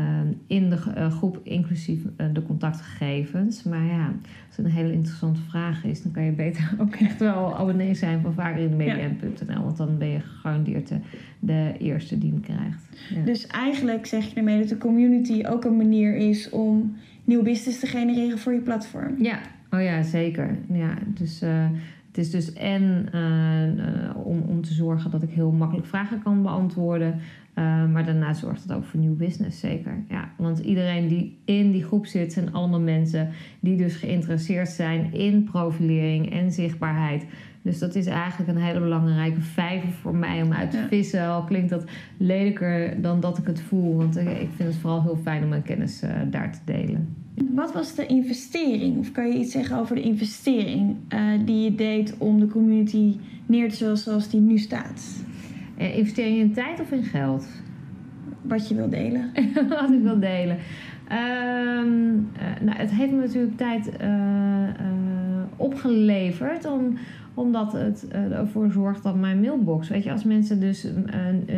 Ehm, 0.00 0.32
in 0.46 0.70
de 0.70 0.76
eh, 0.94 1.12
groep, 1.12 1.40
inclusief 1.42 2.02
eh, 2.16 2.26
de 2.32 2.42
contactgegevens. 2.42 3.62
Maar 3.62 3.84
ja, 3.84 4.06
als 4.48 4.56
het 4.56 4.66
een 4.66 4.72
hele 4.72 4.92
interessante 4.92 5.40
vraag 5.40 5.84
is, 5.84 6.02
dan 6.02 6.12
kan 6.12 6.22
je 6.22 6.32
beter 6.32 6.74
ook 6.80 6.94
echt 6.94 7.18
wel 7.18 7.56
abonnee 7.56 7.94
zijn 7.94 8.20
van 8.20 8.32
vaker 8.32 8.62
in 8.62 8.70
de 8.70 8.76
media.nl. 8.76 9.62
Want 9.64 9.76
dan 9.76 9.98
ben 9.98 10.08
je 10.08 10.20
gegarandeerd 10.20 10.88
de, 10.88 10.98
de 11.38 11.74
eerste 11.78 12.18
die 12.18 12.30
hem 12.30 12.40
krijgt. 12.40 12.88
Ja. 13.14 13.22
Dus 13.24 13.46
eigenlijk 13.46 14.06
zeg 14.06 14.24
je 14.24 14.34
ermee 14.34 14.58
dat 14.58 14.68
de 14.68 14.78
community 14.78 15.44
ook 15.46 15.64
een 15.64 15.76
manier 15.76 16.16
is 16.16 16.50
om 16.50 16.96
nieuw 17.24 17.42
business 17.42 17.80
te 17.80 17.86
genereren 17.86 18.38
voor 18.38 18.52
je 18.52 18.60
platform. 18.60 19.14
Ja, 19.22 19.38
oh 19.70 19.82
ja, 19.82 20.02
zeker. 20.02 20.58
Ja, 20.72 20.94
dus 21.06 21.42
eh, 21.42 21.66
het 22.06 22.18
is 22.18 22.30
dus 22.30 22.52
en 22.52 23.08
om, 24.24 24.42
om 24.48 24.62
te 24.62 24.72
zorgen 24.72 25.10
dat 25.10 25.22
ik 25.22 25.30
heel 25.30 25.50
makkelijk 25.50 25.86
vragen 25.86 26.22
kan 26.22 26.42
beantwoorden. 26.42 27.20
Eh, 27.54 27.86
maar 27.86 28.04
daarna 28.04 28.34
zorgt 28.34 28.62
het 28.62 28.72
ook 28.72 28.84
voor 28.84 29.00
nieuw 29.00 29.16
business, 29.16 29.60
zeker. 29.60 30.04
Ja, 30.08 30.30
want 30.36 30.58
iedereen 30.58 31.08
die 31.08 31.38
in 31.44 31.70
die 31.70 31.84
groep 31.84 32.06
zit, 32.06 32.32
zijn 32.32 32.52
allemaal 32.52 32.80
mensen 32.80 33.28
die 33.60 33.76
dus 33.76 33.96
geïnteresseerd 33.96 34.68
zijn 34.68 35.12
in 35.12 35.44
profilering 35.44 36.32
en 36.32 36.52
zichtbaarheid. 36.52 37.26
Dus 37.62 37.78
dat 37.78 37.94
is 37.94 38.06
eigenlijk 38.06 38.50
een 38.50 38.62
hele 38.62 38.80
belangrijke 38.80 39.40
vijver 39.40 39.88
voor 39.88 40.14
mij 40.14 40.42
om 40.42 40.52
uit 40.52 40.70
te 40.70 40.86
vissen. 40.88 41.26
Al 41.26 41.44
klinkt 41.44 41.70
dat 41.70 41.84
lelijker 42.16 43.02
dan 43.02 43.20
dat 43.20 43.38
ik 43.38 43.46
het 43.46 43.60
voel. 43.60 43.96
Want 43.96 44.16
eh, 44.16 44.40
ik 44.40 44.48
vind 44.56 44.68
het 44.68 44.78
vooral 44.78 45.02
heel 45.02 45.18
fijn 45.22 45.42
om 45.42 45.48
mijn 45.48 45.62
kennis 45.62 46.02
eh, 46.02 46.10
daar 46.30 46.52
te 46.52 46.60
delen. 46.64 47.16
Wat 47.54 47.72
was 47.72 47.94
de 47.94 48.06
investering? 48.06 48.98
Of 48.98 49.12
kan 49.12 49.28
je 49.28 49.38
iets 49.38 49.52
zeggen 49.52 49.78
over 49.78 49.94
de 49.94 50.02
investering 50.02 50.96
die 51.44 51.62
je 51.64 51.74
deed 51.74 52.14
om 52.18 52.40
de 52.40 52.46
community 52.46 53.16
neer 53.46 53.70
te 53.70 53.76
zetten 53.76 53.98
zoals 53.98 54.28
die 54.28 54.40
nu 54.40 54.58
staat? 54.58 55.22
Eh, 55.80 55.96
investering 55.96 56.38
in 56.38 56.52
tijd 56.52 56.80
of 56.80 56.90
in 56.90 57.02
geld? 57.02 57.46
Wat 58.42 58.68
je 58.68 58.74
wil 58.74 58.88
delen. 58.88 59.30
Wat 59.68 59.90
ik 59.90 60.02
wil 60.02 60.18
delen. 60.20 60.56
Ehm, 61.08 62.12
eh, 62.38 62.60
nou, 62.60 62.78
het 62.78 62.90
heeft 62.90 63.12
me 63.12 63.18
natuurlijk 63.18 63.56
tijd 63.56 63.96
eh, 63.96 64.08
opgeleverd. 65.56 66.66
Om, 66.66 66.98
omdat 67.34 67.72
het 67.72 68.08
ervoor 68.08 68.70
zorgt 68.70 69.02
dat 69.02 69.16
mijn 69.16 69.40
mailbox... 69.40 69.88
Weet 69.88 70.04
je, 70.04 70.12
als 70.12 70.24
mensen 70.24 70.60
dus 70.60 70.86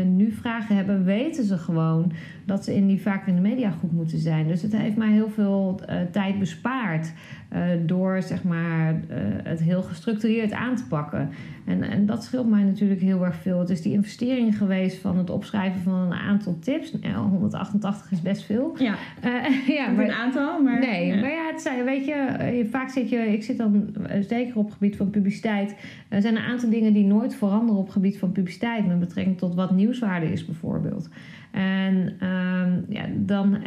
nu 0.05 0.33
vragen 0.33 0.77
hebben... 0.77 1.05
weten 1.05 1.45
ze 1.45 1.59
gewoon 1.59 2.13
dat 2.45 2.65
ze 2.65 2.75
in 2.75 2.87
die 2.87 3.01
vaker 3.01 3.29
in 3.29 3.35
de 3.35 3.41
mediagroep 3.41 3.93
moeten 3.93 4.19
zijn. 4.19 4.47
Dus 4.47 4.63
het 4.63 4.77
heeft 4.77 4.97
mij 4.97 5.13
heel 5.13 5.31
veel 5.31 5.81
eh, 5.87 5.97
tijd 6.11 6.39
bespaard... 6.39 7.13
eh, 7.49 7.63
door 7.87 8.23
zeg 8.23 8.43
maar, 8.45 8.89
eh, 8.89 9.19
het 9.43 9.61
heel 9.61 9.83
gestructureerd 9.83 10.53
aan 10.53 10.77
te 10.77 10.87
pakken. 10.87 11.31
En, 11.67 11.83
en 11.83 12.07
dat 12.07 12.25
scheelt 12.25 12.51
mij 12.51 12.63
natuurlijk 12.63 13.01
heel 13.01 13.25
erg 13.25 13.35
veel. 13.35 13.59
Het 13.59 13.71
is 13.71 13.83
die 13.83 13.93
investering 13.93 14.57
geweest 14.59 14.99
van 14.99 15.19
het 15.19 15.31
opschrijven 15.31 15.81
van 15.81 15.95
een 15.95 16.13
aantal 16.13 16.59
tips. 16.59 16.93
Nou, 17.01 17.29
188 17.29 18.13
is 18.13 18.23
best 18.23 18.43
veel. 18.43 18.75
Ja, 18.79 18.95
ja, 19.79 19.89
maar, 19.91 20.05
een 20.05 20.13
aantal, 20.13 20.63
maar... 20.63 20.79
nee, 20.81 21.07
ja. 21.07 21.21
maar 21.21 21.31
ja, 21.31 21.47
het 21.53 21.63
zijn, 21.63 21.85
weet 21.85 22.05
je, 22.05 22.67
vaak 22.71 22.91
zit 22.91 23.09
je, 23.09 23.17
ik 23.17 23.43
zit 23.43 23.59
dan 23.59 23.95
zeker 24.29 24.57
op 24.57 24.65
het 24.65 24.75
gebied 24.75 24.97
van 24.97 25.11
publiciteit. 25.11 25.75
Er 26.09 26.23
zijn 26.23 26.37
een 26.37 26.43
aantal 26.43 26.71
dingen 26.71 26.93
die 26.93 27.05
nooit 27.05 27.35
veranderen 27.35 27.77
op 27.77 27.85
het 27.85 27.93
gebied 27.93 28.19
van 28.19 28.33
publiciteit 28.33 28.87
met 28.87 29.01
betrekking 29.01 29.39
tot 29.39 29.55
wat 29.55 29.71
nieuwswaarde 29.71 30.33
is 30.33 30.45
bijvoorbeeld. 30.45 31.09
En 31.53 32.15
ehm, 32.19 32.81
ja, 32.89 33.07
dan 33.17 33.59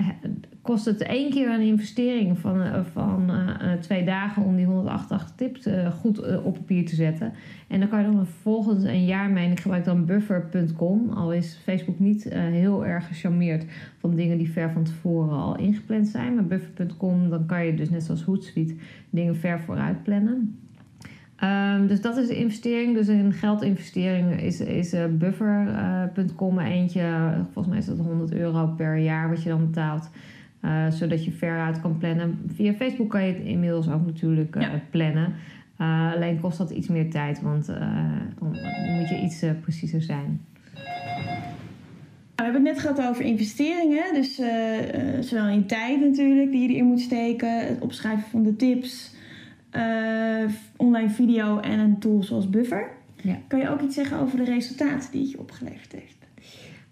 kost 0.66 0.86
het 0.86 1.02
één 1.02 1.32
keer 1.32 1.50
een 1.50 1.62
investering 1.62 2.40
van, 2.40 2.62
eh, 2.62 2.82
van 2.94 3.30
eh, 3.30 3.74
eh, 3.74 3.80
twee 3.80 4.04
dagen 4.04 4.44
om 4.44 4.56
die 4.56 4.66
188 4.66 5.36
tips 5.36 5.68
goed 6.00 6.42
op 6.44 6.54
papier 6.54 6.86
te 6.86 6.96
zetten. 6.96 7.34
En 7.68 7.80
dan 7.80 7.90
kan 7.90 8.00
je 8.00 8.12
dan 8.12 8.26
vervolgens 8.26 8.84
een 8.84 9.06
jaar 9.06 9.30
mee, 9.30 9.52
ik 9.52 9.60
gebruik 9.60 9.86
dan 9.86 10.06
buffer.com, 10.06 11.10
al 11.10 11.34
is 11.34 11.60
Facebook 11.64 12.00
niet 12.00 12.24
heel 12.34 12.86
erg 12.86 13.08
gecharmeerd 13.08 13.66
van 14.00 14.16
dingen 14.16 14.38
die 14.38 14.52
ver 14.52 14.72
van 14.72 14.84
tevoren 14.84 15.38
al 15.38 15.58
ingepland 15.58 16.08
zijn. 16.08 16.36
Maar 16.36 16.46
buffer.com, 16.46 17.30
dan 17.30 17.46
kan 17.46 17.66
je 17.66 17.74
dus 17.74 17.90
net 17.90 18.04
zoals 18.04 18.24
Hootsuite 18.24 18.76
dingen 19.10 19.36
ver 19.36 19.60
vooruit 19.60 20.04
plannen. 20.04 20.65
Ehm, 21.36 21.88
dus 21.88 22.02
dat 22.02 22.18
is 22.18 22.28
de 22.28 22.36
investering. 22.38 22.96
Dus 22.96 23.08
een 23.08 23.34
geldinvestering 23.34 24.42
is, 24.42 24.60
is 24.62 24.94
eh, 24.94 25.06
buffer.com 25.12 26.60
eentje. 26.60 27.34
Volgens 27.44 27.68
mij 27.68 27.78
is 27.78 27.86
dat 27.86 27.98
100 27.98 28.34
euro 28.34 28.68
per 28.68 28.98
jaar 28.98 29.30
wat 29.30 29.44
je 29.44 29.50
dan 29.50 29.66
betaalt. 29.66 30.10
eh, 30.62 30.88
zodat 30.90 31.26
je 31.26 31.32
veruit 31.32 31.82
kan 31.82 31.98
plannen. 31.98 32.40
Via 32.56 32.74
Facebook 32.74 33.10
kan 33.10 33.26
je 33.26 33.34
het 33.34 33.44
inmiddels 33.44 33.90
ook 33.90 34.06
natuurlijk 34.06 34.56
eh, 34.56 34.62
Ja. 34.62 34.70
plannen. 34.90 35.34
Eh, 35.78 36.12
alleen 36.16 36.40
kost 36.40 36.58
dat 36.58 36.70
iets 36.70 36.88
meer 36.88 37.10
tijd, 37.10 37.42
want 37.42 37.70
eh, 37.70 37.78
dan 38.40 38.50
moet 39.00 39.10
je 39.10 39.22
iets 39.24 39.42
eh, 39.42 39.50
preciezer 39.62 40.02
zijn. 40.02 40.42
We 42.36 42.44
hebben 42.44 42.66
het 42.66 42.74
net 42.74 42.80
gehad 42.82 43.10
over 43.10 43.24
investeringen. 43.26 44.14
Dus 44.14 44.40
eh, 44.40 45.16
eh, 45.18 45.22
zowel 45.22 45.48
in 45.48 45.66
tijd 45.66 46.00
natuurlijk, 46.02 46.52
die 46.52 46.62
je 46.62 46.74
erin 46.74 46.86
moet 46.86 47.00
steken. 47.02 47.68
Het 47.68 47.80
opschrijven 47.82 48.30
van 48.30 48.44
de 48.44 48.56
tips. 48.56 49.15
Eh, 49.76 50.52
online 50.76 51.10
video 51.10 51.60
en 51.60 51.80
een 51.80 52.00
tool 52.00 52.24
zoals 52.24 52.50
Buffer. 52.50 52.90
Ja. 53.22 53.38
Kan 53.48 53.60
je 53.60 53.70
ook 53.70 53.82
iets 53.82 53.96
zeggen 53.96 54.20
over 54.20 54.38
de 54.38 54.44
resultaten 54.44 55.12
die 55.12 55.22
het 55.22 55.32
je 55.32 55.40
opgeleverd 55.40 55.92
heeft? 55.92 56.14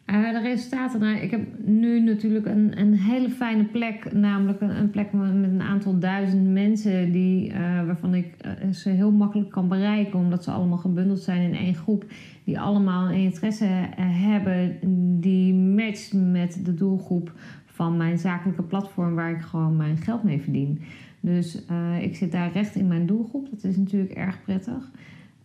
Uh, 0.06 0.32
de 0.32 0.40
resultaten, 0.40 1.00
nou, 1.00 1.18
ik 1.18 1.32
heb 1.32 1.42
nu 1.66 2.00
natuurlijk 2.00 2.46
een, 2.46 2.80
een 2.80 2.94
hele 2.94 3.30
fijne 3.30 3.64
plek, 3.64 4.14
namelijk 4.14 4.62
een, 4.62 4.70
een 4.70 4.90
plek 4.90 5.14
met 5.14 5.30
een 5.30 5.62
aantal 5.62 6.00
duizend 6.00 6.48
mensen 6.48 7.12
die, 7.12 7.52
uh, 7.52 7.86
waarvan 7.86 8.14
ik 8.14 8.36
ze 8.72 8.90
heel 8.90 9.12
makkelijk 9.12 9.50
kan 9.50 9.68
bereiken, 9.68 10.20
omdat 10.20 10.44
ze 10.44 10.52
allemaal 10.52 10.78
gebundeld 10.78 11.20
zijn 11.20 11.42
in 11.42 11.56
één 11.56 11.76
groep, 11.76 12.06
die 12.44 12.60
allemaal 12.60 13.08
een 13.08 13.20
interesse 13.20 13.66
hebben 13.98 14.78
die 15.20 15.54
matcht 15.54 16.14
met 16.14 16.60
de 16.66 16.74
doelgroep 16.74 17.34
van 17.66 17.98
mijn 17.98 18.18
zakelijke 18.18 18.64
platform 18.64 19.16
waar 19.16 19.32
ik 19.32 19.42
gewoon 19.42 19.76
mijn 19.76 19.98
geld 19.98 20.24
mee 20.24 20.42
verdien. 20.42 20.82
Dus 21.26 21.66
ik 22.02 22.16
zit 22.16 22.32
daar 22.32 22.52
recht 22.52 22.76
in 22.76 22.88
mijn 22.88 23.06
doelgroep, 23.06 23.50
dat 23.50 23.64
is 23.64 23.78
natuurlijk 23.78 24.12
erg 24.12 24.44
prettig. 24.44 24.92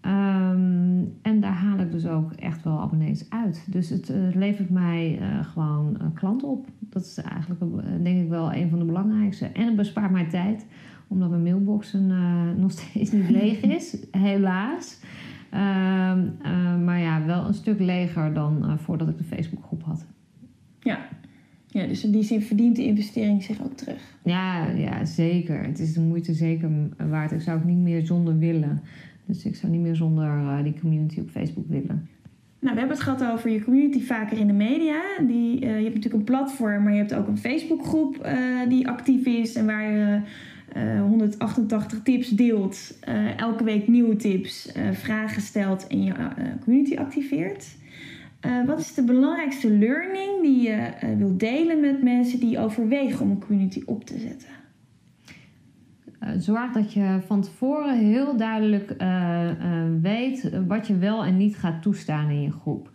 Um, 0.03 1.15
en 1.23 1.41
daar 1.41 1.53
haal 1.53 1.79
ik 1.79 1.93
dus 1.93 2.07
ook 2.07 2.33
echt 2.33 2.65
wel 2.65 2.81
abonnees 2.81 3.31
uit. 3.31 3.67
Dus 3.71 3.89
het, 3.89 4.11
uh, 4.11 4.35
levert 4.35 4.71
mij 4.71 5.19
uh, 5.21 5.45
gewoon 5.45 5.97
klanten 6.15 6.49
op. 6.49 6.67
Dat 6.79 7.03
is 7.03 7.19
eigenlijk 7.19 7.61
denk 8.03 8.23
ik 8.23 8.29
wel 8.29 8.53
een 8.53 8.71
van 8.71 8.79
de 8.79 8.85
belangrijkste. 8.85 9.47
En 9.47 9.67
het 9.67 9.77
bespaart 9.77 10.11
mij 10.11 10.29
tijd, 10.29 10.67
omdat 11.09 11.31
mijn 11.31 11.43
mailbox 11.43 11.97
nog 12.57 12.71
steeds 12.71 13.13
niet 13.13 13.31
leeg 13.31 13.61
is, 13.77 13.97
helaas. 14.11 15.01
Um, 15.53 16.37
maar 16.85 16.99
ja, 16.99 17.25
wel 17.27 17.47
een 17.47 17.55
stuk 17.55 17.81
leger 17.81 18.35
dan 18.35 18.79
voordat 18.79 19.09
ik 19.09 19.19
de 19.19 19.25
Facebookgroep 19.25 19.83
had. 19.83 20.07
Ja. 20.81 20.99
Ja, 21.79 21.87
dus 21.87 22.05
in 22.05 22.11
die 22.11 22.23
zin 22.23 22.43
verdient 22.43 22.77
de 22.77 22.85
investering 22.85 23.43
zich 23.43 23.63
ook 23.63 23.77
terug. 23.77 24.01
Ja, 24.25 24.69
ja, 24.69 25.05
zeker. 25.05 25.63
Het 25.63 25.79
is 25.79 25.93
de 25.93 26.01
moeite 26.01 26.35
zeker 26.35 26.71
waard. 27.09 27.33
Ik 27.33 27.41
zou 27.41 27.59
het 27.59 27.67
niet 27.67 27.79
meer 27.79 28.07
zonder 28.07 28.39
willen. 28.39 28.83
Dus 29.29 29.45
ik 29.45 29.57
zou 29.57 29.73
niet 29.73 29.81
meer 29.81 29.97
zonder 29.97 30.27
uh, 30.27 30.63
die 30.63 30.81
community 30.81 31.21
op 31.21 31.31
Facebook 31.31 31.69
willen. 31.69 32.09
Nou, 32.61 32.75
we 32.75 32.79
hebben 32.79 32.97
het 32.97 33.01
gehad 33.01 33.25
over 33.25 33.51
je 33.51 33.65
community 33.65 34.01
vaker 34.01 34.39
in 34.39 34.47
de 34.47 34.53
media. 34.53 35.03
Die, 35.27 35.55
uh, 35.55 35.61
je 35.61 35.83
hebt 35.83 35.95
natuurlijk 35.95 36.15
een 36.15 36.25
platform, 36.25 36.83
maar 36.83 36.93
je 36.93 36.99
hebt 36.99 37.15
ook 37.15 37.29
een 37.29 37.39
Facebookgroep 37.39 38.27
uh, 38.27 38.69
die 38.69 38.89
actief 38.89 39.27
is 39.27 39.55
en 39.55 39.67
waar 39.67 39.91
je 39.91 40.21
188 41.01 42.03
tips 42.03 42.29
deelt. 42.29 42.99
elke 43.37 43.65
week 43.65 43.89
nieuwe 43.89 44.17
tips, 44.17 44.73
vragen 44.93 45.43
stelt 45.43 45.87
en 45.87 46.03
je 46.05 46.13
community 46.65 46.97
activeert. 46.97 47.77
Wat 48.67 48.79
is 48.79 48.95
de 48.95 49.05
belangrijkste 49.05 49.71
learning 49.71 50.43
die 50.43 50.63
je 50.63 50.91
wilt 51.17 51.41
delen 51.41 51.81
met 51.81 52.03
mensen 52.03 52.41
die 52.41 52.59
overwegen 52.59 53.21
om 53.21 53.31
een 53.31 53.45
community 53.45 53.83
op 53.87 54.05
te 54.05 54.19
zetten? 54.19 54.49
Uh, 56.23 56.29
zorg 56.39 56.73
dat 56.73 56.93
je 56.93 57.19
van 57.27 57.41
tevoren 57.41 57.99
heel 57.99 58.37
duidelijk 58.37 58.95
uh, 59.01 59.51
uh, 59.51 59.83
weet 60.03 60.51
wat 60.67 60.87
je 60.87 60.97
wel 60.97 61.25
en 61.25 61.37
niet 61.37 61.57
gaat 61.57 61.83
toestaan 61.83 62.31
in 62.31 62.43
je 62.43 62.53
groep. 62.53 62.91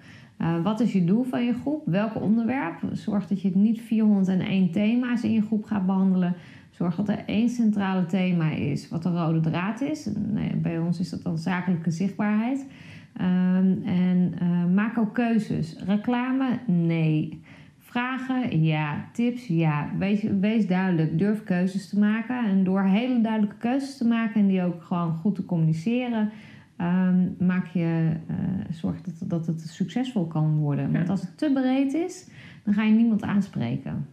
wat 0.63 0.79
is 0.79 0.93
je 0.93 1.03
doel 1.03 1.23
van 1.23 1.45
je 1.45 1.53
groep? 1.53 1.81
Welk 1.85 2.21
onderwerp? 2.21 2.79
Zorg 2.91 3.27
dat 3.27 3.41
je 3.41 3.51
niet 3.53 3.81
401 3.81 4.71
thema's 4.71 5.23
in 5.23 5.31
je 5.31 5.41
groep 5.41 5.63
gaat 5.63 5.85
behandelen. 5.85 6.35
Zorg 6.69 6.95
dat 6.95 7.09
er 7.09 7.23
één 7.25 7.49
centrale 7.49 8.05
thema 8.05 8.49
is, 8.49 8.89
wat 8.89 9.03
de 9.03 9.09
rode 9.09 9.39
draad 9.39 9.81
is. 9.81 10.09
Nee, 10.15 10.55
bij 10.55 10.79
ons 10.79 10.99
is 10.99 11.09
dat 11.09 11.23
dan 11.23 11.37
zakelijke 11.37 11.91
zichtbaarheid. 11.91 12.65
Ehm, 13.13 13.75
en 13.85 14.33
maak 14.73 14.97
ook 14.97 15.13
keuzes. 15.13 15.75
Reclame? 15.85 16.59
Nee. 16.65 17.41
Vragen? 17.77 18.63
Ja. 18.63 19.09
Tips? 19.11 19.47
Ja. 19.47 19.89
Wees, 19.97 20.21
wees 20.39 20.67
duidelijk. 20.67 21.17
Durf 21.17 21.43
keuzes 21.43 21.89
te 21.89 21.99
maken. 21.99 22.45
En 22.45 22.63
door 22.63 22.83
hele 22.83 23.21
duidelijke 23.21 23.57
keuzes 23.57 23.97
te 23.97 24.07
maken 24.07 24.41
en 24.41 24.47
die 24.47 24.63
ook 24.63 24.83
gewoon 24.83 25.13
goed 25.13 25.35
te 25.35 25.45
communiceren, 25.45 26.31
um, 26.77 27.35
maak 27.39 27.67
je, 27.67 28.11
uh, 28.29 28.35
zorg 28.69 29.01
dat, 29.01 29.29
dat 29.29 29.47
het 29.47 29.61
succesvol 29.61 30.27
kan 30.27 30.57
worden. 30.57 30.91
Want 30.91 31.09
als 31.09 31.21
het 31.21 31.37
te 31.37 31.51
breed 31.53 31.93
is, 31.93 32.27
dan 32.63 32.73
ga 32.73 32.83
je 32.83 32.93
niemand 32.93 33.23
aanspreken. 33.23 34.07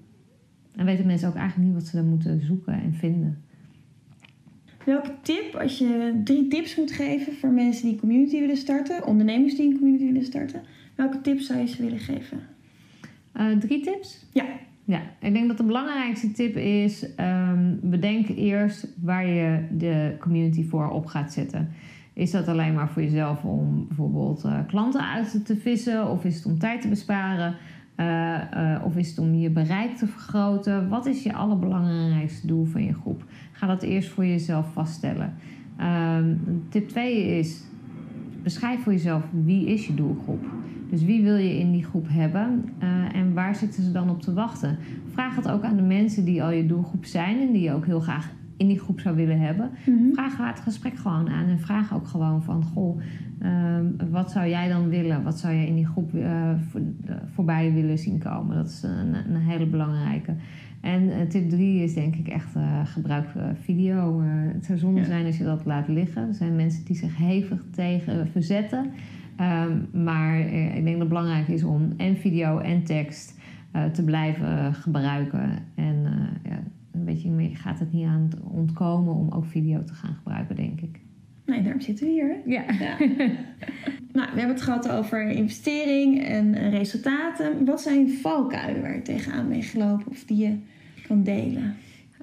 En 0.77 0.85
weten 0.85 1.07
mensen 1.07 1.29
ook 1.29 1.35
eigenlijk 1.35 1.69
niet 1.69 1.79
wat 1.79 1.87
ze 1.87 1.97
dan 1.97 2.09
moeten 2.09 2.41
zoeken 2.41 2.83
en 2.83 2.95
vinden. 2.95 3.43
Welke 4.91 5.15
tip, 5.23 5.55
als 5.55 5.79
je 5.79 6.21
drie 6.25 6.49
tips 6.49 6.77
moet 6.77 6.91
geven 6.91 7.33
voor 7.33 7.49
mensen 7.49 7.85
die 7.85 7.93
een 7.93 8.01
community 8.01 8.41
willen 8.41 8.57
starten, 8.57 9.07
ondernemers 9.07 9.57
die 9.57 9.71
een 9.71 9.79
community 9.79 10.05
willen 10.05 10.25
starten, 10.25 10.63
welke 10.95 11.21
tips 11.21 11.47
zou 11.47 11.59
je 11.59 11.67
ze 11.67 11.83
willen 11.83 11.99
geven? 11.99 12.41
Uh, 13.37 13.57
drie 13.59 13.81
tips? 13.81 14.27
Ja. 14.33 14.45
Ja, 14.85 15.01
ik 15.21 15.33
denk 15.33 15.49
dat 15.49 15.57
de 15.57 15.65
belangrijkste 15.65 16.33
tip 16.33 16.57
is: 16.57 17.07
um, 17.21 17.81
bedenk 17.83 18.29
eerst 18.29 18.87
waar 19.03 19.27
je 19.27 19.67
de 19.77 20.17
community 20.21 20.65
voor 20.65 20.89
op 20.89 21.07
gaat 21.07 21.33
zetten. 21.33 21.69
Is 22.13 22.31
dat 22.31 22.49
alleen 22.49 22.75
maar 22.75 22.89
voor 22.89 23.03
jezelf 23.03 23.45
om 23.45 23.87
bijvoorbeeld 23.87 24.45
uh, 24.45 24.59
klanten 24.67 25.07
uit 25.07 25.47
te 25.47 25.57
vissen? 25.57 26.11
Of 26.11 26.25
is 26.25 26.35
het 26.35 26.47
om 26.47 26.59
tijd 26.59 26.81
te 26.81 26.89
besparen? 26.89 27.57
Uh, 27.97 28.83
of 28.85 28.97
is 28.97 29.09
het 29.09 29.19
om 29.19 29.35
je 29.35 29.51
bereik 29.51 29.97
te 29.97 30.07
vergroten? 30.07 30.89
Wat 30.89 31.07
is 31.07 31.23
je 31.23 31.33
allerbelangrijkste 31.33 32.47
doel 32.47 32.65
van 32.65 32.85
je 32.85 32.95
groep? 32.95 33.25
Ga 33.61 33.67
dat 33.67 33.83
eerst 33.83 34.09
voor 34.09 34.27
jezelf 34.27 34.73
vaststellen. 34.73 35.35
Um, 36.17 36.41
tip 36.69 36.89
2 36.89 37.39
is: 37.39 37.65
beschrijf 38.43 38.83
voor 38.83 38.93
jezelf 38.93 39.25
wie 39.45 39.67
is 39.67 39.87
je 39.87 39.95
doelgroep. 39.95 40.45
Dus 40.91 41.05
wie 41.05 41.23
wil 41.23 41.37
je 41.37 41.59
in 41.59 41.73
die 41.73 41.85
groep 41.85 42.07
hebben 42.09 42.65
uh, 42.83 43.15
en 43.15 43.35
waar 43.35 43.55
zitten 43.55 43.83
ze 43.83 43.93
dan 43.93 44.11
op 44.11 44.23
te 44.23 44.33
wachten? 44.33 44.79
Vraag 45.13 45.37
het 45.37 45.49
ook 45.49 45.63
aan 45.63 45.77
de 45.77 45.83
mensen 45.83 46.25
die 46.25 46.43
al 46.43 46.51
je 46.51 46.67
doelgroep 46.67 47.05
zijn 47.05 47.41
en 47.41 47.53
die 47.53 47.63
je 47.63 47.73
ook 47.73 47.87
heel 47.87 48.01
graag 48.01 48.33
in 48.57 48.67
die 48.67 48.79
groep 48.79 49.01
zou 49.01 49.17
willen 49.17 49.41
hebben. 49.41 49.71
Mm 49.87 49.99
-hmm. 49.99 50.15
Vraag 50.15 50.37
het 50.37 50.61
gesprek 50.61 50.97
gewoon 50.97 51.29
aan 51.29 51.47
en 51.47 51.59
vraag 51.59 51.95
ook 51.95 52.07
gewoon 52.07 52.43
van: 52.43 52.65
Goh, 52.65 53.01
uh, 53.43 53.51
wat 54.11 54.31
zou 54.31 54.49
jij 54.49 54.69
dan 54.69 54.89
willen? 54.89 55.23
Wat 55.23 55.39
zou 55.39 55.55
je 55.55 55.67
in 55.67 55.75
die 55.75 55.87
groep 55.87 56.15
uh, 56.15 56.51
voor, 56.71 56.81
voorbij 57.35 57.73
willen 57.73 57.99
zien 57.99 58.19
komen? 58.19 58.57
Dat 58.57 58.69
is 58.69 58.83
een, 58.83 59.15
een 59.15 59.41
hele 59.41 59.67
belangrijke. 59.67 60.35
En 60.81 61.29
tip 61.29 61.51
3 61.51 61.83
is 61.83 61.95
denk 61.95 62.17
ik 62.17 62.29
echt 62.29 62.55
gebruik 62.85 63.29
video. 63.63 64.21
het 64.55 64.65
zou 64.65 64.79
zonde 64.79 65.01
ja. 65.01 65.07
zijn 65.07 65.27
als 65.27 65.39
je 65.39 65.45
dat 65.45 65.65
laat 65.65 65.89
liggen. 65.89 66.29
Er 66.29 66.35
zijn 66.35 66.57
mensen 66.57 66.85
die 66.85 66.97
zich 66.97 67.17
hevig 67.17 67.65
tegen 67.71 68.29
verzetten. 68.29 68.91
Um, 69.41 70.03
maar 70.03 70.41
uh, 70.41 70.67
ik 70.67 70.85
denk 70.85 70.85
dat 70.85 70.99
het 70.99 71.09
belangrijk 71.09 71.49
is 71.49 71.65
om 71.65 71.93
en 71.97 72.17
video 72.17 72.59
en 72.59 72.85
tekst 72.85 73.39
te 73.93 74.05
blijven 74.05 74.75
gebruiken. 74.75 75.51
En 75.75 76.03
ja, 76.45 76.63
een 76.93 77.05
beetje 77.05 77.31
meer 77.31 77.57
gaat 77.57 77.79
het 77.79 77.93
niet 77.93 78.07
aan 78.07 78.29
het 78.31 78.41
ontkomen 78.41 79.15
om 79.15 79.31
ook 79.31 79.45
video 79.45 79.85
te 79.85 79.95
gaan 79.95 80.15
gebruiken, 80.15 80.57
denk 80.57 80.81
ik. 80.81 81.01
Nee, 81.51 81.63
daarom 81.63 81.81
zitten 81.81 82.07
we 82.07 82.13
hier. 82.13 82.37
Ja. 82.47 82.65
ja. 82.79 82.99
nou, 84.17 84.29
we 84.33 84.39
hebben 84.39 84.49
het 84.49 84.63
gehad 84.63 84.89
over 84.91 85.29
investering 85.31 86.25
en 86.25 86.71
resultaten. 86.71 87.65
Wat 87.65 87.81
zijn 87.81 88.11
valkuilen 88.11 88.83
waar 88.83 88.95
je 88.95 89.03
tegenaan 89.03 89.49
bent 89.49 89.65
gelopen 89.65 90.07
of 90.11 90.25
die 90.25 90.37
je 90.37 90.57
kan 91.11 91.23
delen? 91.23 91.77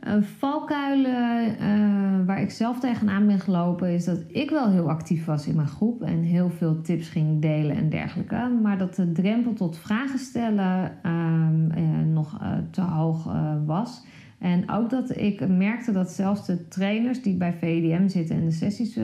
Uh, 0.07 0.13
valkuilen 0.37 1.55
uh, 1.61 2.25
waar 2.25 2.41
ik 2.41 2.51
zelf 2.51 2.79
tegenaan 2.79 3.27
ben 3.27 3.39
gelopen 3.39 3.93
is 3.93 4.05
dat 4.05 4.23
ik 4.27 4.49
wel 4.49 4.69
heel 4.69 4.89
actief 4.89 5.25
was 5.25 5.47
in 5.47 5.55
mijn 5.55 5.67
groep 5.67 6.01
en 6.01 6.21
heel 6.21 6.49
veel 6.49 6.81
tips 6.81 7.09
ging 7.09 7.41
delen 7.41 7.75
en 7.75 7.89
dergelijke. 7.89 8.57
Maar 8.61 8.77
dat 8.77 8.95
de 8.95 9.11
drempel 9.11 9.53
tot 9.53 9.77
vragen 9.77 10.19
stellen 10.19 10.91
uh, 11.05 12.13
nog 12.13 12.39
te 12.71 12.81
hoog 12.81 13.33
was. 13.65 14.05
En 14.39 14.71
ook 14.71 14.89
dat 14.89 15.17
ik 15.17 15.47
merkte 15.47 15.91
dat 15.91 16.11
zelfs 16.11 16.45
de 16.45 16.67
trainers 16.67 17.21
die 17.21 17.35
bij 17.35 17.53
VDM 17.53 18.07
zitten 18.07 18.35
en 18.35 18.45
de 18.45 18.51
sessies 18.51 18.99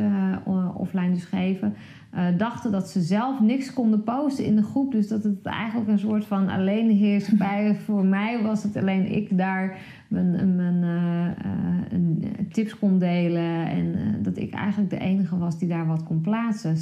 offline 0.76 1.14
dus 1.14 1.26
geven, 1.26 1.76
uh, 2.16 2.26
dachten 2.38 2.72
dat 2.72 2.90
ze 2.90 3.02
zelf 3.02 3.40
niks 3.40 3.74
konden 3.74 4.04
posten 4.04 4.46
in 4.46 4.56
de 4.56 4.64
groep. 4.64 4.92
Dus 4.92 5.08
dat 5.08 5.24
het 5.24 5.46
eigenlijk 5.46 5.90
een 5.90 6.00
soort 6.00 6.26
van 6.26 6.50
alleenheerschappij 6.50 7.76
voor 7.86 8.06
mij 8.06 8.44
was. 8.44 8.64
Het 8.64 8.76
alleen 8.76 9.16
ik 9.16 9.38
daar 9.38 9.78
mijn, 10.08 10.56
mijn 10.56 10.84
uh, 10.84 12.00
uh, 12.00 12.30
tips 12.52 12.80
kon 12.80 13.00
delen. 13.00 13.68
En 13.68 13.96
dat 14.22 14.38
ik 14.38 14.54
eigenlijk 14.54 14.90
de 14.90 15.00
enige 15.00 15.38
was 15.38 15.60
die 15.60 15.68
daar 15.68 15.88
wat 15.88 16.04
kon 16.04 16.22
plaatsen. 16.22 16.76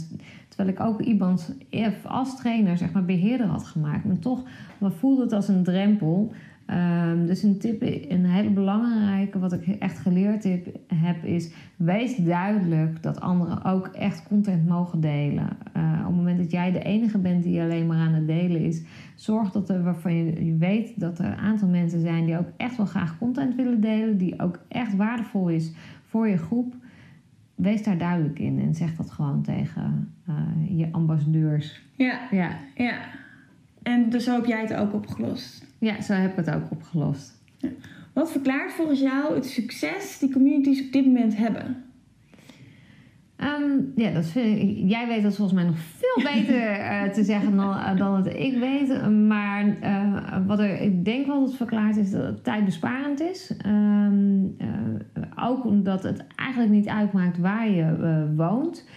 Terwijl 0.48 0.70
ik 0.70 0.80
ook 0.80 1.02
iemand 1.02 1.56
als 2.04 2.36
trainer, 2.36 2.78
zeg 2.78 2.92
maar, 2.92 3.06
beheerder 3.06 3.48
had 3.48 3.64
gemaakt. 3.64 4.06
Maar 4.06 4.20
toch 4.20 4.44
voelde 4.80 5.22
het 5.22 5.34
als 5.34 5.48
een 5.48 5.64
drempel. 5.64 6.34
Um, 6.68 7.26
dus 7.26 7.44
een 7.44 7.58
tip, 7.58 7.82
een 8.10 8.26
hele 8.26 8.50
belangrijke, 8.50 9.40
wat 9.40 9.54
ik 9.54 9.68
echt 9.68 10.00
geleerd 10.00 10.44
heb, 10.44 10.68
heb 10.88 11.24
is: 11.24 11.52
wees 11.76 12.16
duidelijk 12.16 13.04
dat 13.04 13.22
anderen 13.22 13.64
ook 13.64 13.88
echt 13.88 14.28
content 14.28 14.68
mogen 14.68 15.00
delen. 15.00 15.48
Uh, 15.78 16.00
op 16.00 16.06
het 16.06 16.16
moment 16.16 16.38
dat 16.38 16.52
jij 16.52 16.72
de 16.72 16.84
enige 16.84 17.18
bent 17.18 17.44
die 17.44 17.62
alleen 17.62 17.88
maar 17.88 17.98
aan 17.98 18.14
het 18.14 18.28
delen 18.28 18.62
is, 18.62 18.84
zorg 19.16 19.52
dat 19.52 19.70
er 19.70 19.84
waarvan 19.84 20.16
je, 20.16 20.46
je 20.46 20.56
weet 20.58 21.00
dat 21.00 21.20
er 21.20 21.26
een 21.26 21.36
aantal 21.36 21.68
mensen 21.68 22.02
zijn 22.02 22.26
die 22.26 22.38
ook 22.38 22.50
echt 22.58 22.78
wel 22.78 22.86
graag 22.86 23.18
content 23.18 23.56
willen 23.56 23.82
delen, 23.82 24.18
die 24.18 24.40
ook 24.40 24.60
echt 24.68 24.96
waardevol 24.96 25.50
is 25.50 25.72
voor 26.06 26.28
je 26.28 26.38
groep. 26.38 26.76
Wees 27.56 27.84
daar 27.84 27.98
duidelijk 27.98 28.40
in 28.40 28.60
en 28.60 28.76
zeg 28.76 28.96
dat 28.96 29.12
gewoon 29.12 29.42
tegen 29.42 30.14
uh, 30.30 30.80
je 30.80 30.88
ambassadeurs. 30.92 31.82
Ja, 31.96 32.20
ja, 32.32 32.50
ja. 32.76 33.00
En 33.84 34.10
dus 34.10 34.24
zo 34.24 34.36
heb 34.36 34.46
jij 34.46 34.62
het 34.62 34.74
ook 34.74 34.94
opgelost? 34.94 35.70
Ja, 35.82 36.02
zo 36.02 36.14
heb 36.14 36.32
ik 36.32 36.46
het 36.46 36.56
ook 36.56 36.72
opgelost. 36.72 37.42
Ja. 37.58 37.70
Wat 38.14 38.32
verklaart 38.32 38.72
volgens 38.72 39.00
jou 39.00 39.36
het 39.36 39.46
succes 39.46 40.20
die 40.20 40.32
communities 40.32 40.86
op 40.86 40.92
dit 40.92 41.06
moment 41.06 41.38
hebben? 41.38 41.84
Um, 43.38 43.92
ja, 43.96 44.12
dat 44.12 44.26
vind 44.26 44.62
ik, 44.62 44.90
jij 44.90 45.08
weet 45.08 45.24
dat 45.24 45.36
volgens 45.36 45.58
mij 45.58 45.68
nog 45.68 45.78
veel 45.78 46.24
beter 46.34 46.80
uh, 46.80 47.04
te 47.04 47.24
zeggen 47.24 47.56
dan, 47.56 47.70
uh, 47.70 47.98
dan 47.98 48.16
het 48.16 48.34
ik 48.34 48.58
weet. 48.58 49.10
Maar 49.28 49.66
uh, 49.84 50.38
wat 50.48 50.60
er, 50.60 50.82
ik 50.82 51.06
denk 51.06 51.26
wel 51.26 51.46
dat 51.46 51.56
verklaart 51.56 51.98
is 51.98 52.12
dat 52.12 52.24
het 52.24 52.44
tijdbesparend 52.44 53.20
is. 53.20 53.54
Um, 53.66 54.58
ook 55.36 55.66
omdat 55.66 56.04
het 56.04 56.26
eigenlijk 56.36 56.72
niet 56.72 56.88
uitmaakt 56.88 57.38
waar 57.38 57.70
je 57.70 58.26
woont. 58.36 58.88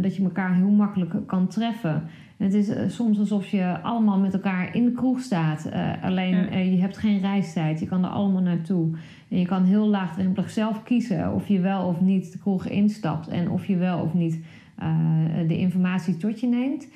dat 0.00 0.16
je 0.16 0.22
elkaar 0.22 0.54
heel 0.54 0.70
makkelijk 0.70 1.26
kan 1.26 1.48
treffen. 1.48 2.02
Het 2.38 2.54
is 2.54 2.94
soms 2.94 3.18
alsof 3.18 3.46
je 3.46 3.80
allemaal 3.82 4.18
met 4.18 4.32
elkaar 4.32 4.74
in 4.74 4.84
de 4.84 4.92
kroeg 4.92 5.20
staat. 5.20 5.70
alleen 6.02 6.70
je 6.70 6.80
hebt 6.80 6.98
geen 6.98 7.20
reistijd. 7.20 7.80
Je 7.80 7.86
kan 7.86 8.04
er 8.04 8.10
allemaal 8.10 8.42
naartoe. 8.42 8.90
En 9.28 9.38
je 9.38 9.46
kan 9.46 9.64
heel 9.64 9.88
laagdrempelig 9.88 10.50
zelf 10.50 10.82
kiezen 10.82 11.34
of 11.34 11.48
je 11.48 11.60
wel 11.60 11.86
of 11.86 12.00
niet 12.00 12.32
de 12.32 12.38
kroeg 12.38 12.68
instapt 12.68 13.28
en 13.28 13.50
of 13.50 13.66
je 13.66 13.76
wel 13.76 14.00
of 14.00 14.14
niet 14.14 14.40
uh, 14.82 15.48
de 15.48 15.58
informatie 15.58 16.16
tot 16.16 16.40
je 16.40 16.46
neemt. 16.46 16.88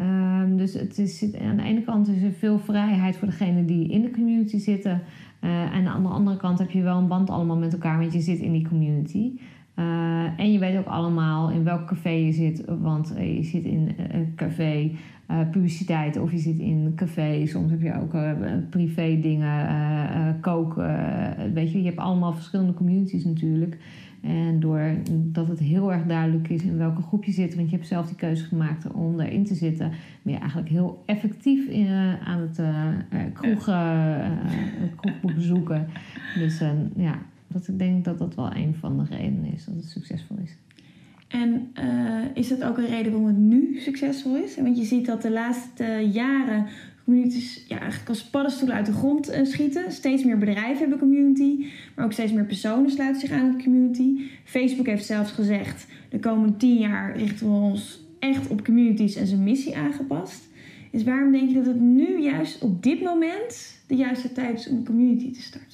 Um, 0.00 0.56
dus 0.56 0.74
het 0.74 0.98
is, 0.98 1.34
aan 1.48 1.56
de 1.56 1.62
ene 1.62 1.82
kant 1.82 2.08
is 2.08 2.22
er 2.22 2.32
veel 2.32 2.58
vrijheid 2.58 3.16
voor 3.16 3.28
degenen 3.28 3.66
die 3.66 3.88
in 3.88 4.02
de 4.02 4.10
community 4.10 4.58
zitten. 4.58 5.02
En 5.72 5.86
aan 5.86 6.02
de 6.02 6.08
andere 6.08 6.36
kant 6.36 6.58
heb 6.58 6.70
je 6.70 6.82
wel 6.82 6.98
een 6.98 7.08
band 7.08 7.30
allemaal 7.30 7.56
met 7.56 7.72
elkaar, 7.72 7.98
want 7.98 8.12
je 8.12 8.20
zit 8.20 8.38
in 8.38 8.52
die 8.52 8.68
community. 8.68 9.32
Uh, 9.78 10.40
en 10.40 10.52
je 10.52 10.58
weet 10.58 10.78
ook 10.78 10.86
allemaal 10.86 11.50
in 11.50 11.64
welk 11.64 11.86
café 11.86 12.10
je 12.10 12.32
zit, 12.32 12.64
want 12.80 13.12
je 13.18 13.42
zit 13.42 13.64
in 13.64 13.94
een 14.12 14.32
café 14.36 14.90
publiciteit 15.50 16.16
of 16.16 16.30
je 16.30 16.38
zit 16.38 16.58
in 16.58 16.92
café. 16.96 17.46
Soms 17.46 17.70
heb 17.70 17.82
je 17.82 18.00
ook 18.00 18.16
privé 18.70 19.18
dingen, 19.20 20.40
koken. 20.40 21.52
weet 21.54 21.72
je, 21.72 21.78
je 21.78 21.84
hebt 21.84 21.98
allemaal 21.98 22.32
verschillende 22.32 22.74
communities 22.74 23.24
natuurlijk. 23.24 23.78
En 24.20 24.60
doordat 24.60 25.48
het 25.48 25.58
heel 25.58 25.92
erg 25.92 26.06
duidelijk 26.06 26.48
is 26.48 26.62
in 26.62 26.76
welke 26.76 27.02
groep 27.02 27.24
je 27.24 27.32
zit, 27.32 27.54
want 27.54 27.70
je 27.70 27.76
hebt 27.76 27.88
zelf 27.88 28.06
die 28.06 28.16
keuze 28.16 28.44
gemaakt 28.44 28.92
om 28.92 29.20
erin 29.20 29.44
te 29.44 29.54
zitten, 29.54 29.90
ben 30.22 30.32
je 30.32 30.38
eigenlijk 30.38 30.68
heel 30.68 31.02
effectief 31.06 31.68
aan 32.24 32.40
het 32.40 32.60
kroeg, 33.32 33.64
kroeg 34.96 35.34
bezoeken. 35.34 35.86
Dus 36.34 36.62
ja, 36.96 37.18
dat 37.52 37.68
ik 37.68 37.78
denk 37.78 38.04
dat 38.04 38.18
dat 38.18 38.34
wel 38.34 38.54
een 38.54 38.74
van 38.74 38.98
de 38.98 39.04
redenen 39.16 39.52
is 39.52 39.64
dat 39.64 39.74
het 39.74 39.88
succesvol 39.88 40.36
is. 40.42 40.56
En 41.28 41.72
uh, 41.74 42.24
is 42.34 42.48
dat 42.48 42.64
ook 42.64 42.78
een 42.78 42.86
reden 42.86 43.12
waarom 43.12 43.28
het 43.28 43.38
nu 43.38 43.80
succesvol 43.80 44.36
is? 44.36 44.56
Want 44.56 44.78
je 44.78 44.84
ziet 44.84 45.06
dat 45.06 45.22
de 45.22 45.30
laatste 45.30 46.08
jaren 46.12 46.66
communities 47.04 47.64
ja, 47.68 47.78
eigenlijk 47.78 48.08
als 48.08 48.24
paddenstoelen 48.24 48.76
uit 48.76 48.86
de 48.86 48.92
grond 48.92 49.30
uh, 49.30 49.44
schieten. 49.44 49.92
Steeds 49.92 50.24
meer 50.24 50.38
bedrijven 50.38 50.78
hebben 50.78 50.98
community, 50.98 51.66
maar 51.94 52.04
ook 52.04 52.12
steeds 52.12 52.32
meer 52.32 52.44
personen 52.44 52.90
sluiten 52.90 53.20
zich 53.20 53.30
aan 53.30 53.56
de 53.56 53.62
community. 53.62 54.20
Facebook 54.44 54.86
heeft 54.86 55.04
zelfs 55.04 55.32
gezegd: 55.32 55.86
de 56.08 56.18
komende 56.18 56.56
tien 56.56 56.78
jaar 56.78 57.16
richten 57.16 57.46
we 57.46 57.52
ons 57.52 58.04
echt 58.18 58.48
op 58.48 58.64
communities 58.64 59.14
en 59.14 59.26
zijn 59.26 59.42
missie 59.42 59.76
aangepast. 59.76 60.48
Dus 60.90 61.04
waarom 61.04 61.32
denk 61.32 61.48
je 61.48 61.54
dat 61.54 61.66
het 61.66 61.80
nu 61.80 62.22
juist 62.22 62.62
op 62.62 62.82
dit 62.82 63.02
moment 63.02 63.82
de 63.86 63.94
juiste 63.94 64.32
tijd 64.32 64.58
is 64.58 64.68
om 64.68 64.76
een 64.76 64.84
community 64.84 65.32
te 65.32 65.42
starten? 65.42 65.69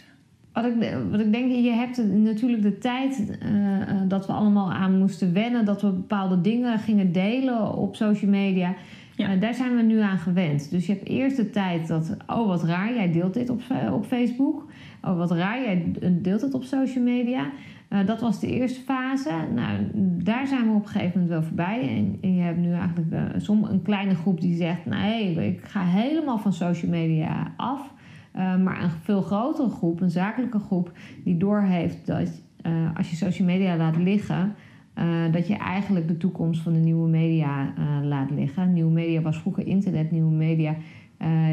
Wat 0.56 0.64
ik, 0.64 0.96
wat 1.10 1.20
ik 1.20 1.32
denk, 1.32 1.50
je 1.50 1.70
hebt 1.70 2.02
natuurlijk 2.12 2.62
de 2.62 2.78
tijd 2.78 3.38
uh, 3.42 4.08
dat 4.08 4.26
we 4.26 4.32
allemaal 4.32 4.72
aan 4.72 4.98
moesten 4.98 5.32
wennen, 5.32 5.64
dat 5.64 5.82
we 5.82 5.90
bepaalde 5.90 6.40
dingen 6.40 6.78
gingen 6.78 7.12
delen 7.12 7.74
op 7.74 7.96
social 7.96 8.30
media. 8.30 8.74
Ja. 9.14 9.34
Uh, 9.34 9.40
daar 9.40 9.54
zijn 9.54 9.76
we 9.76 9.82
nu 9.82 10.00
aan 10.00 10.18
gewend. 10.18 10.70
Dus 10.70 10.86
je 10.86 10.92
hebt 10.92 11.08
eerst 11.08 11.36
de 11.36 11.50
tijd 11.50 11.88
dat, 11.88 12.16
oh 12.26 12.46
wat 12.46 12.64
raar, 12.64 12.94
jij 12.94 13.12
deelt 13.12 13.34
dit 13.34 13.50
op, 13.50 13.62
op 13.92 14.04
Facebook. 14.04 14.66
Oh 15.02 15.16
wat 15.16 15.30
raar, 15.30 15.60
jij 15.60 15.92
deelt 16.12 16.40
het 16.40 16.54
op 16.54 16.64
social 16.64 17.04
media. 17.04 17.50
Uh, 17.90 18.06
dat 18.06 18.20
was 18.20 18.40
de 18.40 18.50
eerste 18.50 18.80
fase. 18.80 19.30
Nou, 19.54 19.78
daar 20.24 20.46
zijn 20.46 20.64
we 20.64 20.74
op 20.74 20.82
een 20.82 20.88
gegeven 20.88 21.20
moment 21.20 21.28
wel 21.28 21.42
voorbij. 21.42 21.80
En, 21.80 22.18
en 22.20 22.34
je 22.34 22.42
hebt 22.42 22.58
nu 22.58 22.72
eigenlijk 22.72 23.12
uh, 23.12 23.70
een 23.70 23.82
kleine 23.82 24.14
groep 24.14 24.40
die 24.40 24.56
zegt: 24.56 24.86
Nee, 24.86 25.46
ik 25.46 25.60
ga 25.64 25.84
helemaal 25.84 26.38
van 26.38 26.52
social 26.52 26.90
media 26.90 27.52
af. 27.56 27.94
Uh, 28.36 28.56
maar 28.56 28.82
een 28.82 28.90
veel 28.90 29.22
grotere 29.22 29.68
groep, 29.68 30.00
een 30.00 30.10
zakelijke 30.10 30.58
groep, 30.58 30.92
die 31.24 31.36
doorheeft 31.36 32.06
dat 32.06 32.42
uh, 32.66 32.96
als 32.96 33.10
je 33.10 33.16
social 33.16 33.48
media 33.48 33.76
laat 33.76 33.96
liggen, 33.96 34.54
uh, 34.98 35.32
dat 35.32 35.48
je 35.48 35.56
eigenlijk 35.56 36.08
de 36.08 36.16
toekomst 36.16 36.60
van 36.60 36.72
de 36.72 36.78
nieuwe 36.78 37.08
media 37.08 37.72
laat 38.02 38.30
liggen. 38.30 38.72
Nieuwe 38.72 38.92
media 38.92 39.20
was 39.20 39.38
vroeger 39.38 39.66
internet, 39.66 40.10
nieuwe 40.10 40.34
media. 40.34 40.76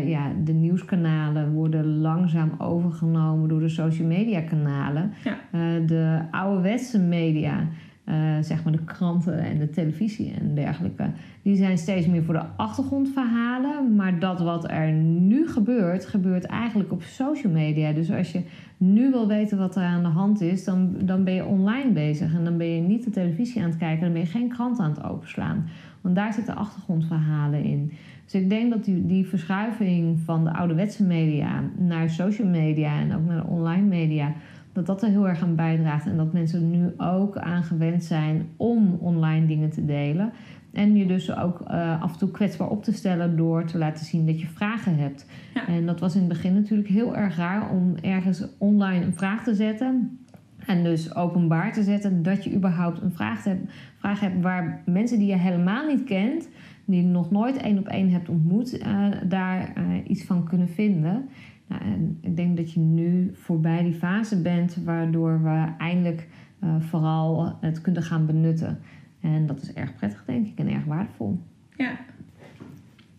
ja, 0.05 0.31
de 0.43 0.53
nieuwskanalen 0.53 1.51
worden 1.51 1.97
langzaam 1.97 2.51
overgenomen 2.57 3.49
door 3.49 3.59
de 3.59 3.69
social 3.69 4.07
media 4.07 4.41
kanalen. 4.41 5.11
Ja. 5.23 5.79
de 5.79 6.21
ouderwetse 6.31 6.99
media, 6.99 7.67
uh, 8.05 8.15
zeg 8.41 8.63
maar 8.63 8.71
de 8.71 8.83
kranten 8.83 9.39
en 9.39 9.57
de 9.57 9.69
televisie 9.69 10.33
en 10.39 10.55
dergelijke, 10.55 11.11
die 11.41 11.55
zijn 11.55 11.77
steeds 11.77 12.07
meer 12.07 12.23
voor 12.23 12.33
de 12.33 12.45
achtergrondverhalen. 12.55 13.95
Maar 13.95 14.19
dat 14.19 14.39
wat 14.39 14.71
er 14.71 14.91
nu 14.91 15.47
gebeurt, 15.47 16.05
gebeurt 16.05 16.45
eigenlijk 16.45 16.91
op 16.91 17.01
social 17.01 17.53
media. 17.53 17.91
Dus 17.91 18.11
als 18.11 18.31
je 18.31 18.41
nu 18.77 19.11
wil 19.11 19.27
weten 19.27 19.57
wat 19.57 19.75
er 19.75 19.83
aan 19.83 20.03
de 20.03 20.09
hand 20.09 20.41
is, 20.41 20.63
dan, 20.63 20.95
dan 20.99 21.23
ben 21.23 21.33
je 21.33 21.45
online 21.45 21.91
bezig. 21.91 22.33
En 22.33 22.43
dan 22.43 22.57
ben 22.57 22.67
je 22.67 22.81
niet 22.81 23.03
de 23.03 23.09
televisie 23.09 23.61
aan 23.61 23.69
het 23.69 23.77
kijken, 23.77 24.03
dan 24.03 24.13
ben 24.13 24.21
je 24.21 24.27
geen 24.27 24.49
krant 24.49 24.79
aan 24.79 24.89
het 24.89 25.03
openslaan. 25.03 25.65
Want 26.01 26.15
daar 26.15 26.33
zitten 26.33 26.55
achtergrondverhalen 26.55 27.63
in. 27.63 27.91
Dus 28.23 28.41
ik 28.41 28.49
denk 28.49 28.71
dat 28.71 28.85
die, 28.85 29.05
die 29.05 29.27
verschuiving 29.27 30.19
van 30.19 30.43
de 30.43 30.53
ouderwetse 30.53 31.03
media 31.03 31.63
naar 31.77 32.09
social 32.09 32.47
media 32.47 32.99
en 32.99 33.15
ook 33.15 33.25
naar 33.25 33.41
de 33.41 33.47
online 33.47 33.87
media 33.87 34.33
dat 34.73 34.85
dat 34.85 35.03
er 35.03 35.09
heel 35.09 35.27
erg 35.27 35.43
aan 35.43 35.55
bijdraagt. 35.55 36.05
En 36.05 36.17
dat 36.17 36.33
mensen 36.33 36.69
nu 36.69 36.93
ook 36.97 37.37
aan 37.37 37.63
gewend 37.63 38.03
zijn 38.03 38.49
om 38.57 38.97
online 38.99 39.45
dingen 39.45 39.69
te 39.69 39.85
delen. 39.85 40.31
En 40.71 40.95
je 40.95 41.05
dus 41.05 41.35
ook 41.35 41.61
uh, 41.61 42.01
af 42.01 42.11
en 42.11 42.17
toe 42.17 42.31
kwetsbaar 42.31 42.69
op 42.69 42.83
te 42.83 42.93
stellen 42.93 43.37
door 43.37 43.65
te 43.65 43.77
laten 43.77 44.05
zien 44.05 44.25
dat 44.25 44.39
je 44.39 44.47
vragen 44.47 44.97
hebt. 44.97 45.25
En 45.67 45.85
dat 45.85 45.99
was 45.99 46.13
in 46.13 46.19
het 46.19 46.29
begin 46.29 46.53
natuurlijk 46.53 46.89
heel 46.89 47.15
erg 47.15 47.35
raar 47.35 47.69
om 47.69 47.95
ergens 48.01 48.47
online 48.57 49.05
een 49.05 49.13
vraag 49.13 49.43
te 49.43 49.55
zetten. 49.55 50.17
En 50.65 50.83
dus 50.83 51.15
openbaar 51.15 51.73
te 51.73 51.83
zetten 51.83 52.23
dat 52.23 52.43
je 52.43 52.55
überhaupt 52.55 53.01
een 53.01 53.11
vraag 53.11 53.43
hebt, 53.43 53.71
vraag 53.97 54.19
hebt 54.19 54.41
waar 54.41 54.81
mensen 54.85 55.19
die 55.19 55.27
je 55.27 55.37
helemaal 55.37 55.87
niet 55.87 56.03
kent, 56.03 56.49
die 56.85 57.01
je 57.01 57.07
nog 57.07 57.31
nooit 57.31 57.57
één 57.57 57.77
op 57.77 57.87
één 57.87 58.09
hebt 58.09 58.29
ontmoet, 58.29 58.79
uh, 58.79 59.07
daar 59.23 59.73
uh, 59.77 59.83
iets 60.07 60.23
van 60.23 60.43
kunnen 60.43 60.69
vinden. 60.69 61.29
Nou, 61.67 61.81
en 61.81 62.17
ik 62.21 62.35
denk 62.35 62.57
dat 62.57 62.71
je 62.71 62.79
nu 62.79 63.31
voorbij 63.33 63.83
die 63.83 63.93
fase 63.93 64.41
bent 64.41 64.75
waardoor 64.83 65.43
we 65.43 65.67
eindelijk 65.77 66.27
uh, 66.63 66.75
vooral 66.79 67.57
het 67.61 67.81
kunnen 67.81 68.03
gaan 68.03 68.25
benutten. 68.25 68.79
En 69.19 69.45
dat 69.45 69.61
is 69.61 69.73
erg 69.73 69.95
prettig, 69.95 70.23
denk 70.25 70.47
ik, 70.47 70.57
en 70.57 70.67
erg 70.67 70.85
waardevol. 70.85 71.39
Ja. 71.77 71.91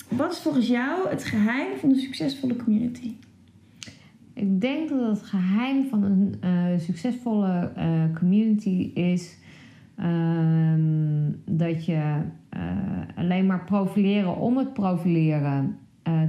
Wat 0.08 0.32
is 0.32 0.38
volgens 0.38 0.68
jou 0.68 1.08
het 1.08 1.24
geheim 1.24 1.76
van 1.76 1.90
een 1.90 1.96
succesvolle 1.96 2.56
community? 2.56 3.14
Ik 4.32 4.60
denk 4.60 4.88
dat 4.88 5.18
het 5.18 5.22
geheim 5.22 5.88
van 5.88 6.02
een 6.02 6.34
uh, 6.44 6.78
succesvolle 6.78 7.72
uh, 7.76 8.02
community 8.18 8.90
is 8.94 9.38
uh, 9.98 10.74
dat 11.44 11.84
je 11.84 12.20
alleen 13.16 13.46
maar 13.46 13.64
profileren 13.64 14.36
om 14.36 14.56
het 14.56 14.72
profileren 14.72 15.78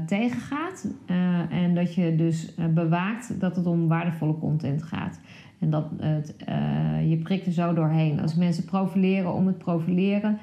tegengaat. 0.06 0.88
Uh, 1.08 1.52
en 1.64 1.76
dat 1.76 1.94
je 1.94 2.16
dus 2.16 2.54
uh, 2.60 2.66
bewaakt 2.66 3.40
dat 3.40 3.56
het 3.56 3.66
om 3.66 3.88
waardevolle 3.88 4.38
content 4.38 4.84
gaat. 4.84 5.20
En 5.60 5.70
dat 5.70 5.86
het, 5.98 6.36
je 7.10 7.20
prikt 7.24 7.46
er 7.46 7.52
zo 7.52 7.74
doorheen. 7.74 8.22
Als 8.22 8.36
mensen 8.36 8.66
profileren 8.66 9.34
om 9.34 9.48
het 9.48 9.58
profileren, 9.58 10.38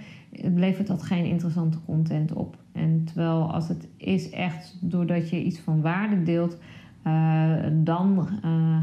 levert 0.54 0.86
dat 0.86 1.02
geen 1.02 1.24
interessante 1.24 1.78
content 1.84 2.32
op. 2.32 2.56
En 2.72 3.04
terwijl 3.04 3.52
als 3.52 3.68
het 3.68 3.88
is 3.96 4.30
echt 4.30 4.76
doordat 4.80 5.30
je 5.30 5.44
iets 5.44 5.58
van 5.58 5.80
waarde 5.80 6.22
deelt, 6.22 6.56
dan 7.72 8.28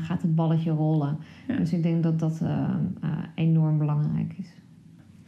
gaat 0.01 0.21
het 0.21 0.35
balletje 0.35 0.71
rollen. 0.71 1.17
Ja. 1.47 1.55
Dus 1.55 1.73
ik 1.73 1.83
denk 1.83 2.03
dat 2.03 2.19
dat 2.19 2.41
enorm 3.35 3.77
belangrijk 3.77 4.33
is. 4.37 4.53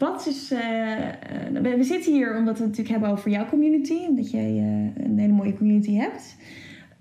Wat 0.01 0.27
is. 0.27 0.51
Uh, 0.51 0.59
we 1.61 1.83
zitten 1.83 2.13
hier 2.13 2.37
omdat 2.37 2.57
we 2.57 2.63
het 2.63 2.77
natuurlijk 2.77 2.89
hebben 2.89 3.09
over 3.09 3.31
jouw 3.31 3.45
community. 3.45 3.97
Omdat 4.07 4.31
jij 4.31 4.51
uh, 4.51 5.05
een 5.05 5.17
hele 5.19 5.33
mooie 5.33 5.57
community 5.57 5.93
hebt. 5.93 6.37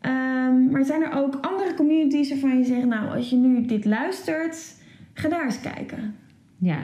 Um, 0.02 0.70
maar 0.70 0.84
zijn 0.84 1.02
er 1.02 1.12
ook 1.12 1.38
andere 1.40 1.74
communities 1.74 2.30
waarvan 2.30 2.58
je 2.58 2.64
zegt: 2.64 2.86
Nou, 2.86 3.16
als 3.16 3.30
je 3.30 3.36
nu 3.36 3.66
dit 3.66 3.84
luistert, 3.84 4.74
ga 5.12 5.28
daar 5.28 5.44
eens 5.44 5.60
kijken. 5.60 6.14
Ja, 6.58 6.78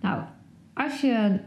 nou, 0.00 0.22
als 0.74 1.00
je 1.00 1.38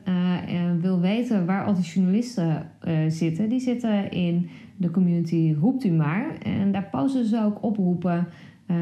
wil 0.82 1.00
weten 1.00 1.46
waar 1.46 1.66
al 1.66 1.74
die 1.74 1.84
journalisten 1.84 2.72
zitten, 3.08 3.50
die 3.50 3.60
zitten 3.60 4.12
in 4.12 4.50
de 4.78 4.92
community 4.92 5.56
Roept 5.60 5.84
u 5.84 5.92
maar. 5.92 6.38
En 6.44 6.72
daar 6.72 6.88
posten 6.92 7.26
ze 7.26 7.44
ook 7.44 7.64
oproepen 7.64 8.28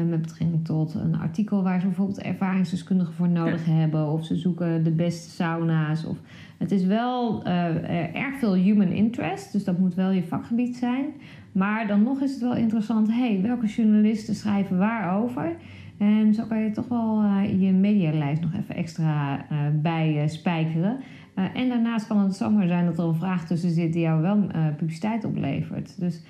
met 0.08 0.22
betrekking 0.22 0.64
tot 0.64 0.94
een 0.94 1.16
artikel 1.16 1.62
waar 1.62 1.80
ze 1.80 1.86
bijvoorbeeld 1.86 2.22
ervaringsdeskundigen 2.22 3.14
voor 3.14 3.28
nodig 3.28 3.64
hebben. 3.64 4.10
Of 4.10 4.24
ze 4.24 4.36
zoeken 4.36 4.84
de 4.84 4.90
beste 4.90 5.30
sauna's. 5.30 6.04
Of, 6.04 6.16
het 6.58 6.70
is 6.70 6.84
wel 6.84 7.46
uh, 7.46 8.14
erg 8.14 8.38
veel 8.38 8.54
human 8.54 8.88
interest, 8.88 9.52
dus 9.52 9.64
dat 9.64 9.78
moet 9.78 9.94
wel 9.94 10.10
je 10.10 10.22
vakgebied 10.22 10.76
zijn. 10.76 11.04
Maar 11.52 11.86
dan 11.86 12.02
nog 12.02 12.20
is 12.20 12.32
het 12.32 12.40
wel 12.40 12.54
interessant, 12.54 13.12
hey, 13.12 13.40
welke 13.42 13.66
journalisten 13.66 14.34
schrijven 14.34 14.78
waarover? 14.78 15.56
En 15.98 16.34
zo 16.34 16.44
kan 16.48 16.58
je 16.58 16.70
toch 16.70 16.88
wel 16.88 17.22
uh, 17.22 17.60
je 17.60 17.72
medialijst 17.72 18.42
nog 18.42 18.54
even 18.54 18.74
extra 18.74 19.36
uh, 19.52 19.58
bij 19.82 20.28
spijkeren. 20.28 20.96
en 21.54 21.68
daarnaast 21.68 22.06
kan 22.06 22.18
het 22.18 22.34
zomaar 22.36 22.66
zijn 22.66 22.86
dat 22.86 22.98
er 22.98 23.04
een 23.04 23.14
vraag 23.14 23.46
tussen 23.46 23.70
zit 23.70 23.92
die 23.92 24.02
jou 24.02 24.22
wel 24.22 24.46
publiciteit 24.76 25.24
oplevert. 25.24 26.00
Dus 26.00 26.22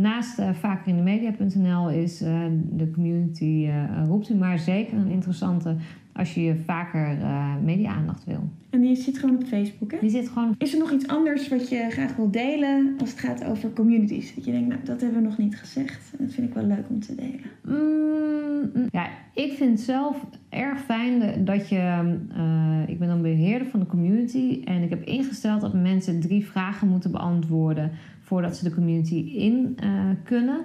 naast 0.00 0.42
vaker 0.52 0.88
in 0.88 0.96
de 0.96 1.02
media.nl 1.02 1.90
is 1.90 2.18
de 2.18 2.90
community 2.94 3.70
roept 4.06 4.30
u 4.30 4.34
maar 4.34 4.58
zeker 4.58 4.98
een 4.98 5.10
interessante 5.10 5.76
als 6.18 6.34
je 6.34 6.56
vaker 6.64 7.18
uh, 7.18 7.54
media-aandacht 7.64 8.24
wil. 8.24 8.48
En 8.70 8.80
die 8.80 8.96
zit 8.96 9.18
gewoon 9.18 9.36
op 9.36 9.44
Facebook, 9.44 9.90
hè? 9.90 9.98
Die 10.00 10.10
zit 10.10 10.28
gewoon... 10.28 10.54
Is 10.58 10.72
er 10.72 10.78
nog 10.78 10.92
iets 10.92 11.06
anders 11.06 11.48
wat 11.48 11.68
je 11.68 11.86
graag 11.90 12.16
wil 12.16 12.30
delen 12.30 12.94
als 12.98 13.10
het 13.10 13.18
gaat 13.18 13.44
over 13.44 13.72
communities? 13.72 14.34
Dat 14.34 14.44
je 14.44 14.50
denkt, 14.50 14.68
nou, 14.68 14.80
dat 14.84 15.00
hebben 15.00 15.22
we 15.22 15.28
nog 15.28 15.38
niet 15.38 15.56
gezegd. 15.56 16.12
Dat 16.18 16.32
vind 16.32 16.48
ik 16.48 16.54
wel 16.54 16.64
leuk 16.64 16.88
om 16.88 17.00
te 17.00 17.14
delen. 17.14 17.40
Mm, 17.64 18.88
ja, 18.90 19.08
ik 19.34 19.52
vind 19.52 19.80
zelf 19.80 20.26
erg 20.48 20.80
fijn 20.80 21.44
dat 21.44 21.68
je... 21.68 22.16
Uh, 22.36 22.88
ik 22.88 22.98
ben 22.98 23.08
dan 23.08 23.22
beheerder 23.22 23.68
van 23.68 23.80
de 23.80 23.86
community. 23.86 24.60
En 24.64 24.82
ik 24.82 24.90
heb 24.90 25.04
ingesteld 25.04 25.60
dat 25.60 25.74
mensen 25.74 26.20
drie 26.20 26.46
vragen 26.46 26.88
moeten 26.88 27.10
beantwoorden... 27.10 27.90
voordat 28.28 28.56
ze 28.56 28.64
de 28.64 28.74
community 28.74 29.14
in 29.14 29.76
uh, 29.84 29.90
kunnen... 30.24 30.60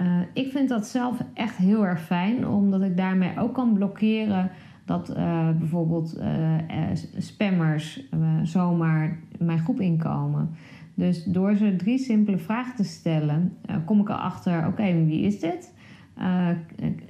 Uh, 0.00 0.20
ik 0.32 0.52
vind 0.52 0.68
dat 0.68 0.86
zelf 0.86 1.18
echt 1.34 1.56
heel 1.56 1.86
erg 1.86 2.02
fijn, 2.02 2.48
omdat 2.48 2.82
ik 2.82 2.96
daarmee 2.96 3.38
ook 3.38 3.54
kan 3.54 3.74
blokkeren 3.74 4.50
dat 4.84 5.10
uh, 5.10 5.48
bijvoorbeeld 5.58 6.20
spammers 7.16 8.08
zomaar 8.42 9.18
mijn 9.38 9.58
groep 9.58 9.80
inkomen. 9.80 10.50
Dus 10.94 11.24
door 11.24 11.56
ze 11.56 11.76
drie 11.76 11.98
simpele 11.98 12.38
vragen 12.38 12.76
te 12.76 12.84
stellen, 12.84 13.56
kom 13.84 14.00
ik 14.00 14.08
erachter: 14.08 14.66
oké, 14.66 15.04
wie 15.04 15.20
is 15.20 15.40
dit? 15.40 15.72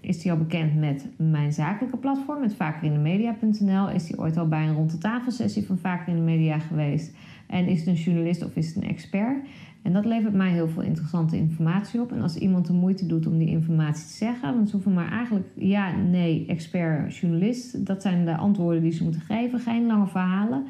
is 0.00 0.22
die 0.22 0.32
al 0.32 0.38
bekend 0.38 0.74
met 0.74 1.08
mijn 1.16 1.52
zakelijke 1.52 1.96
platform, 1.96 2.40
met 2.40 2.54
vakerindemedia.nl? 2.54 3.88
Is 3.88 4.06
die 4.06 4.18
ooit 4.18 4.36
al 4.36 4.48
bij 4.48 4.68
een 4.68 4.74
rond 4.74 4.90
de 4.90 4.98
tafel 4.98 5.30
sessie 5.30 5.66
van 5.66 5.78
Vaker 5.78 6.08
in 6.08 6.16
de 6.16 6.22
Media 6.22 6.58
geweest? 6.58 7.16
En 7.46 7.66
is 7.66 7.78
het 7.78 7.88
een 7.88 7.94
journalist 7.94 8.44
of 8.44 8.56
is 8.56 8.66
het 8.66 8.76
een 8.76 8.90
expert? 8.90 9.46
En 9.82 9.92
dat 9.92 10.04
levert 10.04 10.34
mij 10.34 10.50
heel 10.50 10.68
veel 10.68 10.82
interessante 10.82 11.36
informatie 11.36 12.00
op. 12.00 12.12
En 12.12 12.22
als 12.22 12.36
iemand 12.36 12.66
de 12.66 12.72
moeite 12.72 13.06
doet 13.06 13.26
om 13.26 13.38
die 13.38 13.48
informatie 13.48 14.06
te 14.06 14.12
zeggen, 14.12 14.54
want 14.54 14.68
ze 14.68 14.74
hoeven 14.74 14.94
maar 14.94 15.10
eigenlijk 15.10 15.46
ja, 15.54 15.96
nee, 15.96 16.46
expert, 16.46 17.16
journalist. 17.16 17.86
Dat 17.86 18.02
zijn 18.02 18.24
de 18.24 18.36
antwoorden 18.36 18.82
die 18.82 18.92
ze 18.92 19.02
moeten 19.02 19.20
geven, 19.20 19.58
geen 19.58 19.86
lange 19.86 20.06
verhalen. 20.06 20.64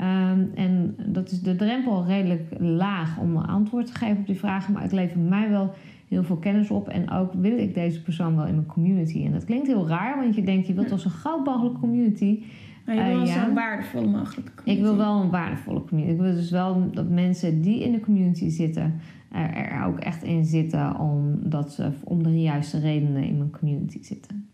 Um, 0.00 0.50
en 0.54 0.96
dat 1.06 1.30
is 1.30 1.40
de 1.40 1.56
drempel 1.56 2.04
redelijk 2.06 2.42
laag 2.58 3.18
om 3.18 3.36
een 3.36 3.46
antwoord 3.46 3.86
te 3.86 3.94
geven 3.94 4.16
op 4.16 4.26
die 4.26 4.38
vragen, 4.38 4.72
maar 4.72 4.82
het 4.82 4.92
levert 4.92 5.28
mij 5.28 5.50
wel 5.50 5.74
heel 6.08 6.22
veel 6.22 6.36
kennis 6.36 6.70
op. 6.70 6.88
En 6.88 7.10
ook 7.10 7.32
wil 7.32 7.58
ik 7.58 7.74
deze 7.74 8.02
persoon 8.02 8.36
wel 8.36 8.46
in 8.46 8.54
mijn 8.54 8.66
community. 8.66 9.24
En 9.24 9.32
dat 9.32 9.44
klinkt 9.44 9.66
heel 9.66 9.88
raar, 9.88 10.16
want 10.16 10.34
je 10.34 10.42
denkt 10.42 10.66
je 10.66 10.74
wilt 10.74 10.88
wel 10.88 10.98
zo 10.98 11.10
gauw 11.10 11.42
mogelijk 11.44 11.78
community. 11.78 12.42
Maar 12.88 12.96
je 12.96 13.14
wil 13.14 13.20
uh, 13.20 13.34
ja. 13.34 13.52
waardevolle 13.52 14.06
mogelijke 14.06 14.54
community. 14.54 14.70
Ik 14.70 14.80
wil 14.80 14.96
wel 14.96 15.22
een 15.22 15.30
waardevolle 15.30 15.84
community. 15.84 16.14
Ik 16.14 16.20
wil 16.20 16.34
dus 16.34 16.50
wel 16.50 16.90
dat 16.90 17.08
mensen 17.08 17.62
die 17.62 17.82
in 17.82 17.92
de 17.92 18.00
community 18.00 18.48
zitten, 18.48 19.00
er, 19.32 19.54
er 19.54 19.84
ook 19.84 19.98
echt 19.98 20.22
in 20.22 20.44
zitten 20.44 20.98
omdat 20.98 21.72
ze 21.72 21.90
om 22.04 22.22
de 22.22 22.40
juiste 22.40 22.78
redenen 22.80 23.22
in 23.22 23.38
mijn 23.38 23.50
community 23.50 24.02
zitten. 24.02 24.48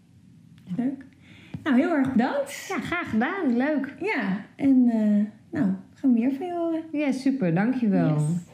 Ja. 0.65 0.73
Leuk. 0.77 1.05
Nou, 1.63 1.77
heel 1.77 1.91
erg 1.91 2.13
bedankt. 2.13 2.67
Ja, 2.69 2.81
graag 2.81 3.11
gedaan. 3.11 3.57
Leuk. 3.57 3.95
Ja, 4.01 4.37
en 4.57 4.77
uh, 4.87 5.25
nou, 5.51 5.73
gaan 5.95 6.13
we 6.13 6.21
meer 6.21 6.33
van 6.33 6.47
je 6.47 6.53
horen. 6.53 6.83
Ja, 6.93 7.13
super. 7.13 7.55
Dankjewel. 7.55 8.15
Yes. 8.15 8.54